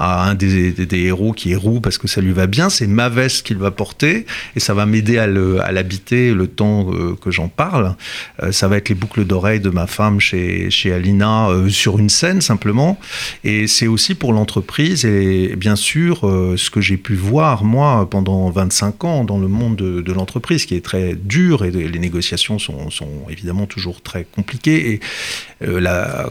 à 0.00 0.24
un 0.30 0.34
des, 0.34 0.74
héros 0.92 1.32
qui 1.32 1.52
est 1.52 1.56
roux 1.56 1.80
parce 1.80 1.98
que 1.98 2.08
ça 2.08 2.22
lui 2.22 2.32
va 2.32 2.46
bien, 2.46 2.70
c'est 2.70 2.86
ma 2.86 3.10
veste 3.10 3.46
qu'il 3.46 3.58
va 3.58 3.70
porter 3.70 4.24
et 4.56 4.60
ça 4.60 4.72
va 4.72 4.86
m'aider 4.86 5.18
à 5.18 5.26
l'habiter 5.26 6.32
le, 6.32 6.46
temps 6.46 6.90
euh, 6.92 7.14
que 7.20 7.30
j'en 7.30 7.48
parle. 7.48 7.94
Euh, 8.42 8.50
ça 8.50 8.66
va 8.66 8.78
être 8.78 8.88
les 8.88 8.94
boucles 8.94 9.26
d'oreilles 9.26 9.60
de 9.60 9.68
ma 9.68 9.86
femme 9.86 10.18
chez, 10.18 10.70
chez 10.70 10.92
Alina 10.92 11.50
euh, 11.50 11.68
sur 11.68 11.98
une 11.98 12.08
scène 12.08 12.40
simplement. 12.40 12.98
Et 13.44 13.66
c'est 13.66 13.86
aussi 13.86 14.14
pour 14.14 14.32
l'entreprise 14.32 15.04
et 15.04 15.54
bien 15.56 15.76
sûr 15.76 16.20
ce 16.20 16.70
que 16.70 16.80
j'ai 16.80 16.96
pu 16.96 17.14
voir 17.14 17.62
moi 17.62 18.08
pendant 18.08 18.48
25 18.48 19.04
ans 19.04 19.24
dans 19.24 19.38
le 19.38 19.48
monde 19.48 19.76
de, 19.76 20.12
l'entreprise 20.12 20.64
qui 20.64 20.74
est 20.74 20.84
très 20.84 21.14
dur 21.14 21.64
et 21.64 21.70
les 21.70 21.98
négociations 21.98 22.58
sont, 22.58 22.90
sont 22.90 23.26
évidemment 23.28 23.66
toujours 23.66 24.00
très 24.00 24.24
compliquées. 24.24 24.92
Et 24.92 25.00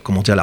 comment 0.03 0.21
dire, 0.23 0.35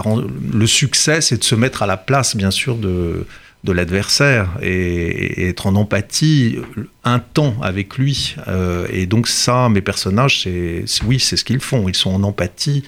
le 0.52 0.66
succès, 0.66 1.20
c'est 1.20 1.38
de 1.38 1.44
se 1.44 1.54
mettre 1.56 1.82
à 1.82 1.86
la 1.86 1.96
place 1.96 2.36
bien 2.36 2.52
sûr 2.52 2.76
de 2.76 3.15
de, 3.64 3.72
l'adversaire 3.72 4.50
et, 4.62 5.48
être 5.48 5.66
en 5.66 5.74
empathie 5.74 6.58
un 7.04 7.18
temps 7.18 7.56
avec 7.62 7.98
lui. 7.98 8.36
Euh, 8.48 8.86
et 8.90 9.06
donc 9.06 9.28
ça, 9.28 9.68
mes 9.68 9.82
personnages, 9.82 10.42
c'est 10.42 10.84
oui, 11.04 11.18
c'est 11.18 11.36
ce 11.36 11.44
qu'ils 11.44 11.60
font. 11.60 11.88
Ils 11.88 11.96
sont 11.96 12.14
en 12.14 12.22
empathie 12.22 12.84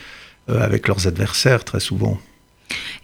euh, 0.50 0.60
avec 0.62 0.88
leurs 0.88 1.06
adversaires 1.06 1.64
très 1.64 1.80
souvent. 1.80 2.20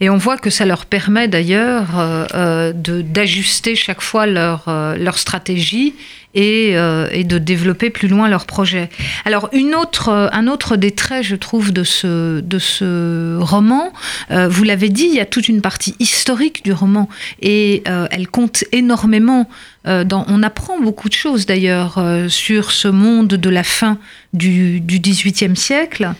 Et 0.00 0.10
on 0.10 0.16
voit 0.16 0.36
que 0.36 0.50
ça 0.50 0.66
leur 0.66 0.86
permet 0.86 1.28
d'ailleurs 1.28 1.86
euh, 1.96 2.72
d'ajuster 2.74 3.76
chaque 3.76 4.00
fois 4.00 4.26
leur, 4.26 4.64
leur 4.98 5.18
stratégie 5.18 5.94
et, 6.34 6.74
de 6.74 7.38
développer 7.38 7.90
plus 7.90 8.08
loin 8.08 8.28
leur 8.28 8.44
projet. 8.44 8.90
Alors 9.24 9.48
une 9.52 9.74
autre, 9.74 10.08
un 10.32 10.48
autre 10.48 10.76
des 10.76 10.90
traits, 10.90 11.24
je 11.24 11.36
trouve, 11.36 11.72
de 11.72 11.84
ce, 11.84 12.40
de 12.40 12.58
ce 12.58 13.38
roman, 13.38 13.92
vous 14.30 14.64
l'avez 14.64 14.88
dit, 14.88 15.04
il 15.04 15.14
y 15.14 15.20
a 15.20 15.26
toute 15.26 15.48
une 15.48 15.62
partie 15.62 15.94
historique 16.00 16.64
du 16.64 16.72
roman 16.72 17.08
et 17.40 17.84
elle 17.86 18.26
compte 18.26 18.64
énormément 18.72 19.48
euh, 19.86 20.04
on 20.28 20.42
apprend 20.42 20.80
beaucoup 20.80 21.08
de 21.08 21.14
choses 21.14 21.44
d'ailleurs 21.44 21.98
euh, 21.98 22.28
sur 22.28 22.70
ce 22.70 22.88
monde 22.88 23.28
de 23.28 23.50
la 23.50 23.62
fin 23.62 23.98
du, 24.34 24.80
XVIIIe 24.80 25.56
siècle. 25.56 26.12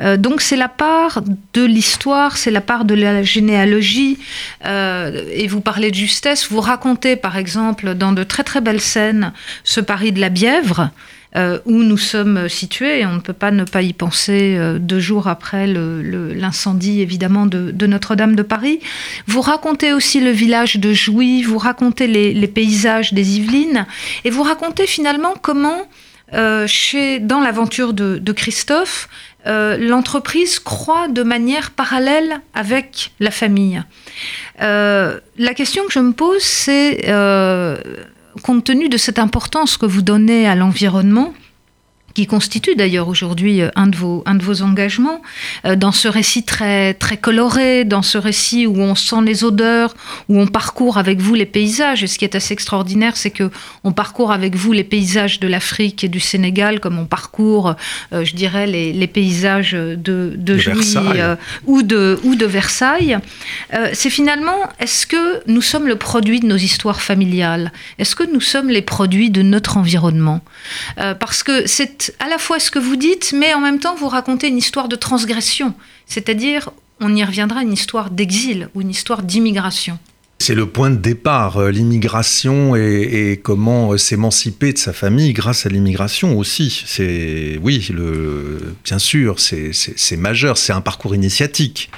Euh, 0.00 0.16
donc 0.16 0.40
c'est 0.40 0.56
la 0.56 0.68
part 0.68 1.22
de 1.54 1.64
l'histoire, 1.64 2.36
c'est 2.36 2.50
la 2.50 2.60
part 2.60 2.84
de 2.84 2.94
la 2.94 3.22
généalogie. 3.22 4.18
et 4.64 5.46
vous 5.46 5.60
parlez 5.60 5.90
de 5.90 5.96
justesse, 5.96 6.48
vous 6.50 6.60
racontez 6.60 7.16
par 7.16 7.36
exemple 7.36 7.94
dans 7.94 8.12
de 8.12 8.24
très 8.24 8.42
très 8.42 8.60
belles 8.60 8.80
scènes 8.80 9.32
ce 9.64 9.80
Paris 9.80 10.12
de 10.12 10.20
la 10.20 10.28
Bièvre. 10.28 10.90
Euh, 11.36 11.58
où 11.66 11.82
nous 11.82 11.98
sommes 11.98 12.48
situés, 12.48 13.00
et 13.00 13.06
on 13.06 13.12
ne 13.12 13.20
peut 13.20 13.34
pas 13.34 13.50
ne 13.50 13.64
pas 13.64 13.82
y 13.82 13.92
penser 13.92 14.56
euh, 14.56 14.78
deux 14.78 14.98
jours 14.98 15.28
après 15.28 15.66
l'incendie 15.66 17.02
évidemment 17.02 17.44
de, 17.44 17.86
Notre-Dame 17.86 18.34
de 18.34 18.42
Paris. 18.42 18.80
Vous 19.26 19.42
racontez 19.42 19.92
aussi 19.92 20.20
le 20.20 20.30
village 20.30 20.76
de 20.76 20.94
Jouy, 20.94 21.42
vous 21.42 21.58
racontez 21.58 22.06
les, 22.06 22.48
paysages 22.48 23.12
des 23.12 23.40
Yvelines, 23.40 23.86
et 24.24 24.30
vous 24.30 24.42
racontez 24.42 24.86
finalement 24.86 25.34
comment, 25.42 25.86
euh, 26.34 26.66
chez, 26.66 27.18
dans 27.18 27.40
l'aventure 27.40 27.92
de, 27.92 28.32
Christophe, 28.32 29.08
l'entreprise 29.46 30.58
croît 30.58 31.08
de 31.08 31.22
manière 31.22 31.70
parallèle 31.70 32.42
avec 32.52 33.12
la 33.18 33.30
famille. 33.30 33.82
la 34.58 35.54
question 35.56 35.86
que 35.86 35.92
je 35.92 36.00
me 36.00 36.12
pose, 36.12 36.42
c'est 36.42 37.06
compte 38.42 38.64
tenu 38.64 38.88
de 38.88 38.96
cette 38.96 39.18
importance 39.18 39.76
que 39.78 39.86
vous 39.86 40.02
donnez 40.02 40.46
à 40.46 40.54
l'environnement, 40.54 41.32
qui 42.18 42.26
constitue 42.26 42.74
d'ailleurs 42.74 43.06
aujourd'hui 43.06 43.62
euh, 43.62 43.70
un, 43.76 43.86
de 43.86 43.94
vos, 43.94 44.24
un 44.26 44.34
de 44.34 44.42
vos 44.42 44.62
engagements, 44.62 45.22
euh, 45.64 45.76
dans 45.76 45.92
ce 45.92 46.08
récit 46.08 46.42
très, 46.42 46.94
très 46.94 47.16
coloré, 47.16 47.84
dans 47.84 48.02
ce 48.02 48.18
récit 48.18 48.66
où 48.66 48.80
on 48.80 48.96
sent 48.96 49.22
les 49.24 49.44
odeurs, 49.44 49.94
où 50.28 50.40
on 50.40 50.48
parcourt 50.48 50.98
avec 50.98 51.20
vous 51.20 51.36
les 51.36 51.46
paysages. 51.46 52.02
Et 52.02 52.08
ce 52.08 52.18
qui 52.18 52.24
est 52.24 52.34
assez 52.34 52.52
extraordinaire, 52.52 53.16
c'est 53.16 53.30
que 53.30 53.52
on 53.84 53.92
parcourt 53.92 54.32
avec 54.32 54.56
vous 54.56 54.72
les 54.72 54.82
paysages 54.82 55.38
de 55.38 55.46
l'Afrique 55.46 56.02
et 56.02 56.08
du 56.08 56.18
Sénégal, 56.18 56.80
comme 56.80 56.98
on 56.98 57.06
parcourt, 57.06 57.76
euh, 58.12 58.24
je 58.24 58.34
dirais, 58.34 58.66
les, 58.66 58.92
les, 58.92 59.06
paysages 59.06 59.74
de, 59.74 59.94
de, 59.96 60.36
de 60.36 61.36
ou, 61.66 61.84
de, 61.84 62.18
ou 62.24 62.34
de 62.34 62.46
Versailles. 62.46 63.16
c'est 63.92 64.10
finalement, 64.10 64.58
est-ce 64.80 65.06
que 65.06 65.40
nous 65.46 65.62
sommes 65.62 65.86
le 65.86 65.94
produit 65.94 66.40
de 66.40 66.46
nos 66.46 66.56
histoires 66.56 67.00
familiales? 67.00 67.72
Est-ce 68.00 68.16
que 68.16 68.24
nous 68.24 68.40
sommes 68.40 68.70
les 68.70 68.82
produits 68.82 69.30
de 69.30 69.42
notre 69.42 69.76
environnement? 69.76 70.40
Parce 70.96 71.44
que 71.44 71.66
c'est 71.66 72.07
à 72.18 72.28
la 72.28 72.38
fois 72.38 72.58
ce 72.58 72.70
que 72.70 72.78
vous 72.78 72.96
dites, 72.96 73.34
mais 73.36 73.54
en 73.54 73.60
même 73.60 73.80
temps, 73.80 73.94
vous 73.94 74.08
racontez 74.08 74.48
une 74.48 74.58
histoire 74.58 74.88
de 74.88 74.96
transgression. 74.96 75.74
C'est-à-dire, 76.06 76.70
on 77.00 77.14
y 77.14 77.24
reviendra, 77.24 77.62
une 77.62 77.72
histoire 77.72 78.10
d'exil 78.10 78.68
ou 78.74 78.80
une 78.80 78.90
histoire 78.90 79.22
d'immigration. 79.22 79.98
C'est 80.40 80.54
le 80.54 80.66
point 80.66 80.90
de 80.90 80.96
départ, 80.96 81.56
euh, 81.56 81.70
l'immigration 81.70 82.76
et, 82.76 83.40
comment 83.42 83.92
euh, 83.92 83.98
s'émanciper 83.98 84.72
de 84.72 84.78
sa 84.78 84.92
famille 84.92 85.32
grâce 85.32 85.66
à 85.66 85.68
l'immigration 85.68 86.38
aussi. 86.38 86.84
C'est 86.86 87.58
oui, 87.60 87.90
bien 88.84 88.98
sûr, 88.98 89.40
c'est 89.40 90.16
majeur, 90.16 90.56
c'est 90.56 90.72
un 90.72 90.80
parcours 90.80 91.14
initiatique. 91.14 91.90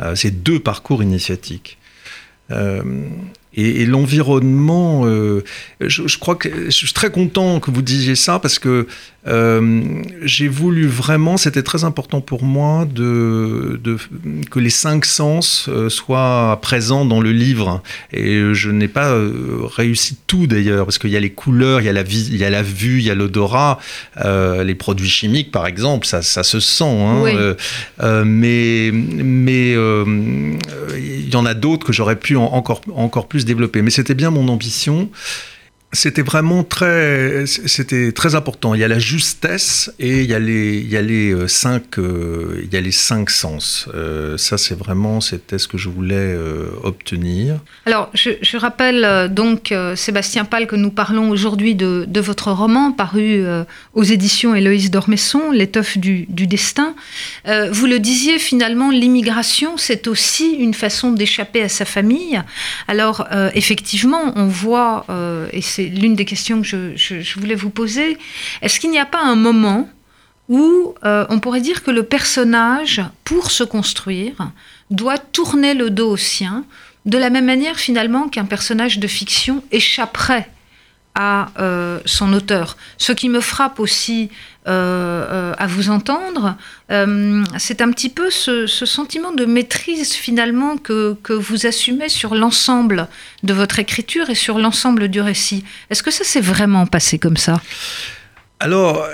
Euh, 0.00 0.16
c'est 0.16 0.42
deux 0.42 0.58
parcours 0.58 1.02
initiatiques. 1.02 1.78
Et, 3.56 3.86
l'environnement, 3.86 5.06
euh, 5.06 5.44
je, 5.80 6.18
crois 6.18 6.34
que 6.34 6.48
je 6.66 6.70
suis 6.70 6.92
très 6.92 7.10
content 7.10 7.60
que 7.60 7.70
vous 7.70 7.82
disiez 7.82 8.16
ça 8.16 8.38
parce 8.38 8.58
que 8.58 8.86
euh, 9.26 10.02
j'ai 10.22 10.48
voulu 10.48 10.86
vraiment, 10.86 11.36
c'était 11.36 11.62
très 11.62 11.84
important 11.84 12.20
pour 12.20 12.42
moi 12.42 12.84
de, 12.84 13.80
de, 13.82 13.96
que 14.50 14.58
les 14.58 14.70
cinq 14.70 15.04
sens 15.04 15.66
euh, 15.68 15.88
soient 15.88 16.58
présents 16.62 17.04
dans 17.04 17.20
le 17.20 17.32
livre. 17.32 17.82
Et 18.12 18.42
je 18.52 18.70
n'ai 18.70 18.88
pas 18.88 19.16
réussi 19.76 20.18
tout 20.26 20.46
d'ailleurs 20.46 20.84
parce 20.84 20.98
qu'il 20.98 21.10
y 21.10 21.16
a 21.16 21.20
les 21.20 21.30
couleurs, 21.30 21.80
il 21.80 21.84
y 21.84 21.88
a 21.88 21.92
la, 21.92 22.02
il 22.02 22.36
y 22.36 22.44
a 22.44 22.50
la 22.50 22.62
vue, 22.62 22.98
il 22.98 23.04
y 23.04 23.10
a 23.10 23.14
l'odorat, 23.14 23.78
les 24.16 24.74
produits 24.74 25.08
chimiques 25.08 25.52
par 25.52 25.66
exemple, 25.66 26.06
ça, 26.06 26.22
ça 26.22 26.42
se 26.42 26.60
sent. 26.60 26.84
Hein, 26.84 27.54
mais 28.24 28.90
mais 28.92 29.72
il 29.72 31.30
y 31.32 31.36
en 31.36 31.46
a 31.46 31.54
d'autres 31.54 31.86
que 31.86 31.92
j'aurais 31.92 32.16
pu 32.16 32.36
encore 32.36 32.80
encore 32.94 33.28
plus 33.28 33.43
développer. 33.44 33.82
Mais 33.82 33.90
c'était 33.90 34.14
bien 34.14 34.30
mon 34.30 34.48
ambition 34.48 35.10
c'était 35.94 36.22
vraiment 36.22 36.64
très, 36.64 37.44
c'était 37.46 38.12
très 38.12 38.34
important. 38.34 38.74
Il 38.74 38.80
y 38.80 38.84
a 38.84 38.88
la 38.88 38.98
justesse 38.98 39.92
et 39.98 40.22
il 40.22 40.30
y 40.30 40.34
a 40.34 40.38
les, 40.38 40.78
il 40.78 40.88
y 40.88 40.96
a 40.96 41.02
les 41.02 41.32
euh, 41.32 41.48
cinq, 41.48 41.98
euh, 41.98 42.60
il 42.64 42.72
y 42.72 42.76
a 42.76 42.80
les 42.80 42.92
cinq 42.92 43.30
sens. 43.30 43.88
Euh, 43.94 44.36
ça, 44.36 44.58
c'est 44.58 44.74
vraiment, 44.74 45.20
c'était 45.20 45.58
ce 45.58 45.68
que 45.68 45.78
je 45.78 45.88
voulais 45.88 46.36
obtenir. 46.82 47.60
Alors, 47.86 48.10
je, 48.14 48.56
rappelle 48.56 49.32
donc 49.32 49.74
Sébastien 49.94 50.44
Pal 50.44 50.66
que 50.66 50.76
nous 50.76 50.90
parlons 50.90 51.30
aujourd'hui 51.30 51.74
de, 51.74 52.20
votre 52.20 52.50
roman 52.50 52.92
paru 52.92 53.44
aux 53.92 54.02
éditions 54.02 54.54
Héloïse 54.54 54.90
d'Ormesson, 54.90 55.50
L'étoffe 55.52 55.98
du, 55.98 56.26
du, 56.28 56.46
destin. 56.46 56.94
vous 57.46 57.86
le 57.86 57.98
disiez 57.98 58.38
finalement, 58.38 58.90
l'immigration, 58.90 59.76
c'est 59.76 60.06
aussi 60.06 60.52
une 60.52 60.74
façon 60.74 61.12
d'échapper 61.12 61.62
à 61.62 61.68
sa 61.68 61.84
famille. 61.84 62.40
Alors, 62.88 63.26
effectivement, 63.54 64.32
on 64.36 64.46
voit 64.46 65.06
et 65.52 65.60
c'est 65.60 65.83
l'une 65.88 66.14
des 66.14 66.24
questions 66.24 66.62
que 66.62 66.94
je, 66.96 67.38
voulais 67.38 67.54
vous 67.54 67.70
poser. 67.70 68.16
Est-ce 68.62 68.80
qu'il 68.80 68.90
n'y 68.90 68.98
a 68.98 69.06
pas 69.06 69.22
un 69.22 69.36
moment 69.36 69.88
où 70.48 70.94
euh, 71.04 71.26
on 71.30 71.40
pourrait 71.40 71.60
dire 71.60 71.82
que 71.82 71.90
le 71.90 72.02
personnage, 72.02 73.02
pour 73.24 73.50
se 73.50 73.64
construire, 73.64 74.52
doit 74.90 75.18
tourner 75.18 75.74
le 75.74 75.90
dos 75.90 76.10
au 76.10 76.16
sien, 76.16 76.64
de 77.06 77.18
la 77.18 77.30
même 77.30 77.46
manière 77.46 77.78
finalement 77.78 78.28
qu'un 78.28 78.44
personnage 78.44 78.98
de 78.98 79.06
fiction 79.06 79.62
échapperait 79.72 80.48
à 81.14 81.48
euh, 81.58 82.00
son 82.04 82.32
auteur. 82.32 82.76
Ce 82.98 83.12
qui 83.12 83.28
me 83.28 83.40
frappe 83.40 83.78
aussi 83.78 84.30
euh, 84.66 84.70
euh, 84.70 85.54
à 85.58 85.66
vous 85.66 85.90
entendre, 85.90 86.56
c'est 87.58 87.80
un 87.80 87.90
petit 87.90 88.08
peu 88.08 88.30
ce, 88.30 88.66
sentiment 88.66 89.32
de 89.32 89.44
maîtrise 89.44 90.12
finalement 90.12 90.76
que, 90.76 91.16
que 91.22 91.32
vous 91.32 91.66
assumez 91.66 92.08
sur 92.08 92.34
l'ensemble 92.34 93.08
de 93.42 93.54
votre 93.54 93.78
écriture 93.78 94.30
et 94.30 94.34
sur 94.34 94.58
l'ensemble 94.58 95.08
du 95.08 95.20
récit. 95.20 95.64
Est-ce 95.90 96.02
que 96.02 96.10
ça 96.10 96.24
s'est 96.24 96.40
vraiment 96.40 96.86
passé 96.86 97.18
comme 97.18 97.36
ça? 97.36 97.60
Alors 98.60 99.06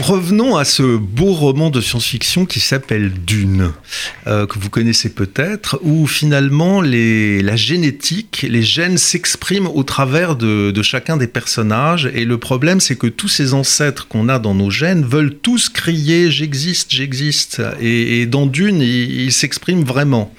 Revenons 0.00 0.56
à 0.56 0.64
ce 0.64 0.96
beau 0.96 1.34
roman 1.34 1.68
de 1.68 1.82
science-fiction 1.82 2.46
qui 2.46 2.58
s'appelle 2.58 3.12
Dune, 3.12 3.72
euh, 4.26 4.46
que 4.46 4.58
vous 4.58 4.70
connaissez 4.70 5.10
peut-être, 5.10 5.78
où 5.82 6.06
finalement 6.06 6.80
la 6.80 7.56
génétique, 7.56 8.46
les 8.48 8.62
gènes 8.62 8.96
s'expriment 8.96 9.66
au 9.66 9.82
travers 9.82 10.36
de, 10.36 10.72
chacun 10.82 11.18
des 11.18 11.26
personnages. 11.26 12.10
Et 12.14 12.24
le 12.24 12.38
problème, 12.38 12.80
c'est 12.80 12.96
que 12.96 13.08
tous 13.08 13.28
ces 13.28 13.52
ancêtres 13.52 14.08
qu'on 14.08 14.30
a 14.30 14.38
dans 14.38 14.54
nos 14.54 14.70
gènes 14.70 15.04
veulent 15.04 15.34
tous 15.34 15.68
crier 15.68 16.30
j'existe, 16.30 16.90
j'existe. 16.92 17.60
Et, 17.78 18.24
dans 18.24 18.46
Dune, 18.46 18.80
ils 18.80 19.32
s'expriment 19.32 19.84
vraiment. 19.84 20.32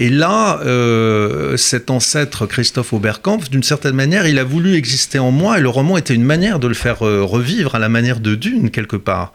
Et 0.00 0.10
là, 0.10 0.60
euh, 0.64 1.56
cet 1.56 1.90
ancêtre 1.90 2.46
Christophe 2.46 2.92
Oberkampf, 2.92 3.50
d'une 3.50 3.64
certaine 3.64 3.94
manière, 3.94 4.28
il 4.28 4.38
a 4.38 4.44
voulu 4.44 4.76
exister 4.76 5.18
en 5.18 5.32
moi. 5.32 5.58
Et 5.58 5.60
le 5.60 5.68
roman 5.68 5.98
était 5.98 6.14
une 6.14 6.24
manière 6.24 6.60
de 6.60 6.68
le 6.68 6.74
faire 6.74 7.04
euh, 7.04 7.24
revivre 7.24 7.74
à 7.74 7.80
la 7.80 7.88
manière 7.88 8.20
de 8.20 8.36
Dune, 8.36 8.70
quelque 8.70 8.87
part. 8.96 9.32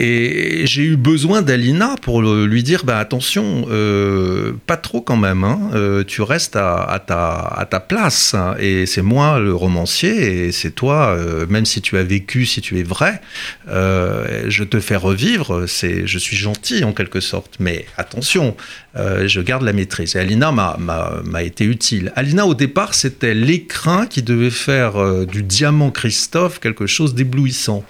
Et 0.00 0.64
j'ai 0.64 0.84
eu 0.84 0.96
besoin 0.96 1.42
d'Alina 1.42 1.96
pour 2.00 2.22
lui 2.22 2.62
dire 2.62 2.84
bah, 2.84 3.00
attention, 3.00 3.66
euh, 3.68 4.52
pas 4.64 4.76
trop 4.76 5.00
quand 5.00 5.16
même, 5.16 5.42
hein. 5.42 5.58
euh, 5.74 6.04
tu 6.04 6.22
restes 6.22 6.54
à, 6.54 7.02
ta, 7.04 7.80
place. 7.80 8.36
Et 8.60 8.86
c'est 8.86 9.02
moi 9.02 9.40
le 9.40 9.52
romancier, 9.52 10.46
et 10.46 10.52
c'est 10.52 10.70
toi, 10.70 11.16
euh, 11.18 11.46
même 11.48 11.66
si 11.66 11.82
tu 11.82 11.96
as 11.96 12.04
vécu, 12.04 12.46
si 12.46 12.60
tu 12.60 12.78
es 12.78 12.84
vrai, 12.84 13.20
je 13.66 14.62
te 14.62 14.78
fais 14.78 14.94
revivre. 14.94 15.64
C'est, 15.66 16.06
je 16.06 16.18
suis 16.18 16.36
gentil 16.36 16.84
en 16.84 16.92
quelque 16.92 17.18
sorte, 17.18 17.56
mais 17.58 17.84
attention, 17.96 18.56
je 18.94 19.40
garde 19.40 19.62
la 19.62 19.72
maîtrise. 19.72 20.14
Et 20.14 20.20
Alina 20.20 20.52
m'a 20.52 21.42
été 21.42 21.64
utile. 21.64 22.12
Alina, 22.14 22.46
au 22.46 22.54
départ, 22.54 22.94
c'était 22.94 23.34
l'écrin 23.34 24.06
qui 24.06 24.22
devait 24.22 24.50
faire 24.50 25.26
du 25.26 25.42
diamant 25.42 25.90
Christophe 25.90 26.60
quelque 26.60 26.86
chose 26.86 27.16
d'éblouissant. 27.16 27.84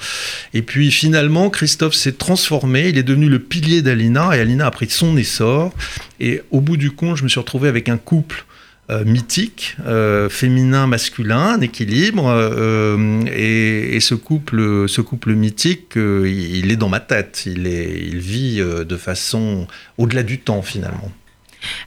Et 0.54 0.62
puis 0.62 0.90
finalement, 0.90 1.50
Christophe 1.50 1.97
s'est 1.98 2.12
transformé, 2.12 2.88
il 2.88 2.98
est 2.98 3.02
devenu 3.02 3.28
le 3.28 3.38
pilier 3.38 3.82
d'Alina 3.82 4.36
et 4.36 4.40
Alina 4.40 4.66
a 4.66 4.70
pris 4.70 4.88
son 4.88 5.16
essor. 5.16 5.72
Et 6.20 6.42
au 6.50 6.60
bout 6.60 6.76
du 6.76 6.90
compte, 6.90 7.16
je 7.16 7.24
me 7.24 7.28
suis 7.28 7.40
retrouvé 7.40 7.68
avec 7.68 7.88
un 7.88 7.98
couple 7.98 8.44
euh, 8.90 9.04
mythique, 9.04 9.76
euh, 9.86 10.30
féminin, 10.30 10.86
masculin, 10.86 11.56
un 11.56 11.60
équilibre. 11.60 12.26
Euh, 12.26 13.20
et, 13.26 14.00
ce 14.00 14.14
couple, 14.14 14.88
ce 14.88 15.02
couple 15.02 15.34
mythique, 15.34 15.92
il, 15.96 16.70
est 16.70 16.76
dans 16.76 16.88
ma 16.88 17.00
tête. 17.00 17.42
Il, 17.44 17.68
vit 18.16 18.60
de 18.60 18.96
façon 18.96 19.66
au-delà 19.98 20.22
du 20.22 20.38
temps 20.38 20.62
finalement. 20.62 21.10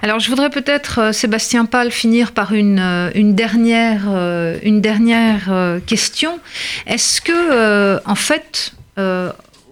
Alors 0.04 0.19
je 0.19 0.30
voudrais 0.30 0.52
peut-être, 0.52 1.12
Sébastien 1.12 1.65
Pal, 1.65 1.89
finir 1.89 2.34
par 2.34 2.54
une, 2.54 3.10
une 3.15 3.34
dernière, 3.34 4.08
une 4.62 4.82
dernière 4.82 5.80
question. 5.88 6.39
Est-ce 6.86 7.21
que, 7.21 8.00
en 8.06 8.15
fait, 8.15 8.74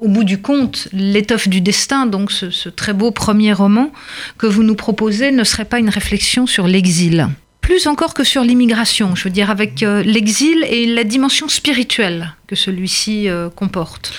au 0.01 0.07
bout 0.07 0.23
du 0.23 0.41
compte, 0.41 0.87
l'étoffe 0.93 1.47
du 1.47 1.61
destin, 1.61 2.05
donc 2.05 2.31
ce, 2.31 2.69
très 2.69 2.93
beau 2.93 3.11
premier 3.11 3.53
roman 3.53 3.91
que 4.37 4.47
vous 4.47 4.63
nous 4.63 4.75
proposez, 4.75 5.31
ne 5.31 5.43
serait 5.43 5.65
pas 5.65 5.79
une 5.79 5.89
réflexion 5.89 6.47
sur 6.47 6.67
l'exil 6.67 7.27
Plus 7.61 7.87
encore 7.87 8.13
que 8.13 8.23
sur 8.23 8.43
l'immigration, 8.43 9.15
je 9.15 9.25
veux 9.25 9.29
dire, 9.29 9.49
avec 9.49 9.81
l'exil 9.81 10.65
et 10.69 10.85
la 10.85 11.03
dimension 11.03 11.47
spirituelle 11.47 12.33
que 12.47 12.55
celui-ci 12.55 13.27
comporte. 13.55 14.13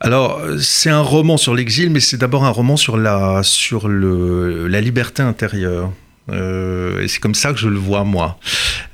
Alors, 0.00 0.40
c'est 0.60 0.90
un 0.90 1.00
roman 1.00 1.36
sur 1.36 1.54
l'exil, 1.54 1.90
mais 1.90 2.00
c'est 2.00 2.18
d'abord 2.18 2.44
un 2.44 2.50
roman 2.50 2.76
sur 2.76 2.96
la, 2.96 3.42
sur 3.42 3.88
le, 3.88 4.68
la 4.68 4.80
liberté 4.80 5.22
intérieure. 5.22 5.92
Euh, 6.30 7.02
et 7.02 7.08
c'est 7.08 7.20
comme 7.20 7.34
ça 7.34 7.52
que 7.52 7.58
je 7.58 7.68
le 7.68 7.78
vois 7.78 8.04
moi. 8.04 8.38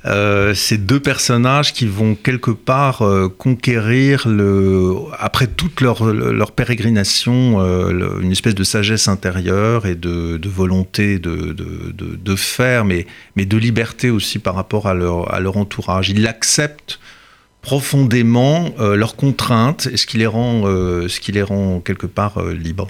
Euh, 0.05 0.53
ces 0.53 0.77
deux 0.77 0.99
personnages 0.99 1.73
qui 1.73 1.85
vont 1.87 2.15
quelque 2.15 2.51
part 2.51 3.03
euh, 3.03 3.29
conquérir 3.29 4.27
le, 4.27 4.95
après 5.17 5.47
toute 5.47 5.79
leur, 5.81 6.51
pérégrination, 6.51 7.59
une 8.19 8.31
espèce 8.31 8.55
de 8.55 8.63
sagesse 8.63 9.07
intérieure 9.07 9.85
et 9.85 9.95
de, 9.95 10.39
volonté 10.47 11.19
de, 11.19 12.35
faire, 12.35 12.85
mais, 12.85 13.07
mais 13.35 13.45
de 13.45 13.57
liberté 13.57 14.09
aussi 14.09 14.39
par 14.39 14.55
rapport 14.55 14.87
à 14.87 14.93
leur, 14.93 15.57
entourage. 15.57 16.09
Ils 16.09 16.21
l'acceptent 16.21 16.99
profondément 17.61 18.73
leurs 18.79 19.15
contraintes 19.15 19.87
et 19.91 19.97
ce 19.97 20.05
qui 20.05 20.17
les 20.17 20.27
rend, 20.27 20.63
ce 20.63 21.19
qui 21.19 21.31
les 21.31 21.43
rend 21.43 21.79
quelque 21.79 22.07
part 22.07 22.41
libres. 22.43 22.87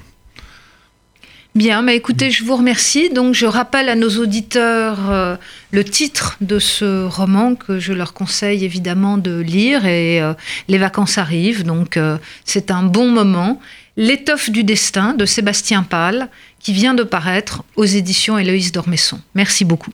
Bien, 1.53 1.81
mais 1.81 1.97
écoutez, 1.97 2.31
je 2.31 2.45
vous 2.45 2.55
remercie. 2.55 3.09
Donc, 3.09 3.33
je 3.33 3.45
rappelle 3.45 3.89
à 3.89 3.95
nos 3.95 4.09
auditeurs 4.17 5.11
euh, 5.11 5.35
le 5.71 5.83
titre 5.83 6.37
de 6.39 6.59
ce 6.59 7.03
roman 7.05 7.55
que 7.55 7.77
je 7.77 7.91
leur 7.91 8.13
conseille 8.13 8.63
évidemment 8.63 9.17
de 9.17 9.37
lire. 9.39 9.85
Et 9.85 10.21
euh, 10.21 10.33
les 10.69 10.77
vacances 10.77 11.17
arrivent, 11.17 11.65
donc 11.65 11.97
euh, 11.97 12.17
c'est 12.45 12.71
un 12.71 12.83
bon 12.83 13.09
moment. 13.09 13.59
L'étoffe 13.97 14.49
du 14.49 14.63
destin 14.63 15.13
de 15.13 15.25
Sébastien 15.25 15.83
Pal, 15.83 16.29
qui 16.59 16.71
vient 16.71 16.93
de 16.93 17.03
paraître 17.03 17.63
aux 17.75 17.83
éditions 17.85 18.37
Héloïse 18.37 18.71
d'Ormesson. 18.71 19.19
Merci 19.35 19.65
beaucoup. 19.65 19.91